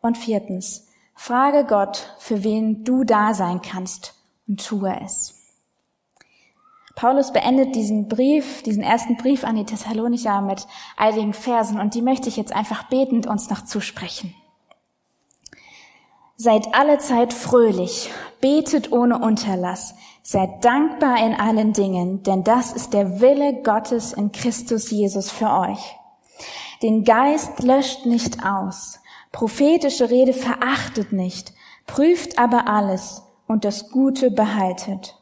Und 0.00 0.18
viertens. 0.18 0.86
Frage 1.14 1.64
Gott, 1.64 2.14
für 2.18 2.44
wen 2.44 2.84
du 2.84 3.04
da 3.04 3.32
sein 3.32 3.62
kannst 3.62 4.14
und 4.46 4.64
tue 4.64 4.94
es. 5.02 5.34
Paulus 6.94 7.32
beendet 7.32 7.74
diesen 7.74 8.08
Brief, 8.08 8.62
diesen 8.62 8.82
ersten 8.82 9.16
Brief 9.16 9.44
an 9.44 9.56
die 9.56 9.64
Thessalonicher 9.64 10.40
mit 10.42 10.66
einigen 10.96 11.32
Versen 11.32 11.80
und 11.80 11.94
die 11.94 12.02
möchte 12.02 12.28
ich 12.28 12.36
jetzt 12.36 12.54
einfach 12.54 12.84
betend 12.84 13.26
uns 13.26 13.48
noch 13.50 13.64
zusprechen. 13.64 14.34
Seid 16.38 16.74
alle 16.74 16.98
Zeit 16.98 17.32
fröhlich, 17.32 18.10
betet 18.42 18.92
ohne 18.92 19.18
Unterlass, 19.18 19.94
seid 20.22 20.62
dankbar 20.62 21.16
in 21.24 21.34
allen 21.34 21.72
Dingen, 21.72 22.22
denn 22.24 22.44
das 22.44 22.72
ist 22.72 22.92
der 22.92 23.22
Wille 23.22 23.62
Gottes 23.62 24.12
in 24.12 24.32
Christus 24.32 24.90
Jesus 24.90 25.30
für 25.30 25.50
euch. 25.50 25.96
Den 26.82 27.04
Geist 27.04 27.62
löscht 27.62 28.04
nicht 28.04 28.44
aus, 28.44 29.00
prophetische 29.32 30.10
Rede 30.10 30.34
verachtet 30.34 31.10
nicht, 31.10 31.54
prüft 31.86 32.38
aber 32.38 32.68
alles 32.68 33.22
und 33.46 33.64
das 33.64 33.90
Gute 33.90 34.30
behaltet. 34.30 35.16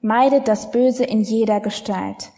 Meidet 0.00 0.48
das 0.48 0.72
Böse 0.72 1.04
in 1.04 1.22
jeder 1.22 1.60
Gestalt. 1.60 2.31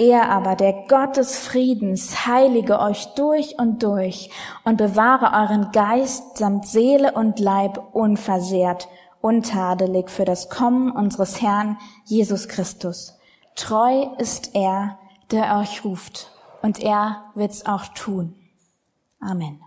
Er 0.00 0.30
aber, 0.30 0.54
der 0.54 0.84
Gott 0.86 1.16
des 1.16 1.36
Friedens, 1.36 2.24
heilige 2.24 2.78
euch 2.78 3.06
durch 3.16 3.58
und 3.58 3.82
durch 3.82 4.30
und 4.64 4.76
bewahre 4.76 5.36
euren 5.36 5.72
Geist 5.72 6.38
samt 6.38 6.66
Seele 6.66 7.12
und 7.12 7.40
Leib 7.40 7.82
unversehrt, 7.92 8.88
untadelig 9.20 10.08
für 10.08 10.24
das 10.24 10.48
Kommen 10.48 10.92
unseres 10.92 11.42
Herrn 11.42 11.78
Jesus 12.04 12.46
Christus. 12.46 13.18
Treu 13.56 14.06
ist 14.18 14.54
er, 14.54 15.00
der 15.32 15.58
euch 15.58 15.84
ruft, 15.84 16.30
und 16.62 16.78
er 16.80 17.24
wird's 17.34 17.66
auch 17.66 17.88
tun. 17.88 18.36
Amen. 19.18 19.60